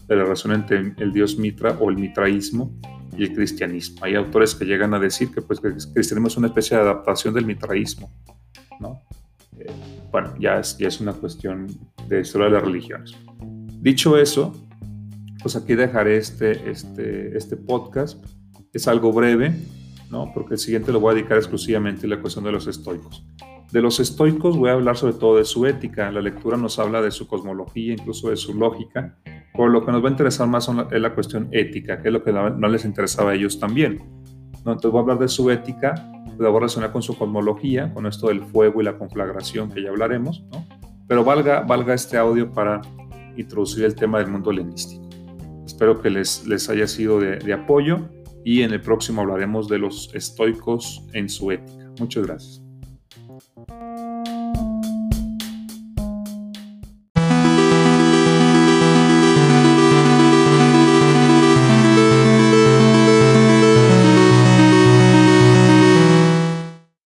de 0.07 0.15
la 0.15 0.23
relación 0.23 0.53
entre 0.53 0.93
el 0.97 1.13
dios 1.13 1.37
Mitra 1.37 1.77
o 1.79 1.89
el 1.89 1.97
mitraísmo 1.97 2.77
y 3.17 3.23
el 3.23 3.33
cristianismo. 3.33 4.03
Hay 4.03 4.15
autores 4.15 4.55
que 4.55 4.65
llegan 4.65 4.93
a 4.93 4.99
decir 4.99 5.31
que, 5.31 5.41
pues, 5.41 5.63
el 5.63 5.73
cristianismo 5.73 6.27
es 6.27 6.37
una 6.37 6.47
especie 6.47 6.75
de 6.75 6.83
adaptación 6.83 7.33
del 7.33 7.45
mitraísmo. 7.45 8.11
¿no? 8.79 9.01
Eh, 9.57 9.71
bueno, 10.11 10.33
ya 10.39 10.59
es, 10.59 10.77
ya 10.77 10.87
es 10.87 10.99
una 10.99 11.13
cuestión 11.13 11.67
de 12.07 12.21
historia 12.21 12.47
de 12.47 12.53
las 12.53 12.63
religiones. 12.63 13.13
Dicho 13.79 14.17
eso, 14.17 14.64
pues 15.45 15.55
aquí 15.55 15.75
dejaré 15.75 16.17
este, 16.17 16.71
este, 16.71 17.37
este 17.37 17.55
podcast. 17.55 18.25
Es 18.73 18.87
algo 18.87 19.13
breve, 19.13 19.53
¿no? 20.09 20.31
porque 20.33 20.55
el 20.55 20.59
siguiente 20.59 20.91
lo 20.91 20.99
voy 20.99 21.11
a 21.11 21.13
dedicar 21.13 21.37
exclusivamente 21.37 22.07
a 22.07 22.09
la 22.09 22.19
cuestión 22.19 22.45
de 22.45 22.51
los 22.51 22.65
estoicos. 22.65 23.23
De 23.71 23.79
los 23.79 23.99
estoicos 23.99 24.57
voy 24.57 24.71
a 24.71 24.73
hablar 24.73 24.97
sobre 24.97 25.13
todo 25.13 25.37
de 25.37 25.45
su 25.45 25.67
ética. 25.67 26.11
La 26.11 26.21
lectura 26.21 26.57
nos 26.57 26.79
habla 26.79 26.99
de 26.99 27.11
su 27.11 27.27
cosmología, 27.27 27.93
incluso 27.93 28.31
de 28.31 28.37
su 28.37 28.55
lógica, 28.55 29.19
por 29.53 29.69
lo 29.69 29.85
que 29.85 29.91
nos 29.91 30.03
va 30.03 30.07
a 30.07 30.11
interesar 30.13 30.47
más 30.47 30.67
es 30.91 30.99
la 30.99 31.13
cuestión 31.13 31.47
ética, 31.51 32.01
que 32.01 32.07
es 32.07 32.13
lo 32.13 32.23
que 32.23 32.33
no 32.33 32.67
les 32.67 32.83
interesaba 32.83 33.29
a 33.29 33.35
ellos 33.35 33.59
también. 33.59 33.99
¿no? 34.65 34.71
Entonces 34.71 34.89
voy 34.89 34.97
a 34.97 35.01
hablar 35.03 35.19
de 35.19 35.27
su 35.27 35.51
ética, 35.51 35.93
la 36.39 36.49
voy 36.49 36.57
a 36.57 36.59
relacionar 36.61 36.91
con 36.91 37.03
su 37.03 37.15
cosmología, 37.15 37.93
con 37.93 38.07
esto 38.07 38.29
del 38.29 38.41
fuego 38.45 38.81
y 38.81 38.83
la 38.83 38.97
conflagración 38.97 39.69
que 39.69 39.83
ya 39.83 39.89
hablaremos, 39.89 40.43
¿no? 40.51 40.65
pero 41.07 41.23
valga, 41.23 41.61
valga 41.61 41.93
este 41.93 42.17
audio 42.17 42.51
para 42.51 42.81
introducir 43.37 43.85
el 43.85 43.93
tema 43.93 44.17
del 44.17 44.29
mundo 44.29 44.49
helenístico. 44.49 45.04
Espero 45.75 46.01
que 46.01 46.09
les, 46.09 46.47
les 46.47 46.69
haya 46.69 46.87
sido 46.87 47.19
de, 47.19 47.37
de 47.37 47.51
apoyo 47.51 48.07
y 48.45 48.61
en 48.61 48.71
el 48.71 48.79
próximo 48.79 49.19
hablaremos 49.19 49.67
de 49.67 49.77
los 49.77 50.09
estoicos 50.15 51.05
en 51.11 51.27
su 51.27 51.51
ética. 51.51 51.91
Muchas 51.99 52.25
gracias. 52.25 52.63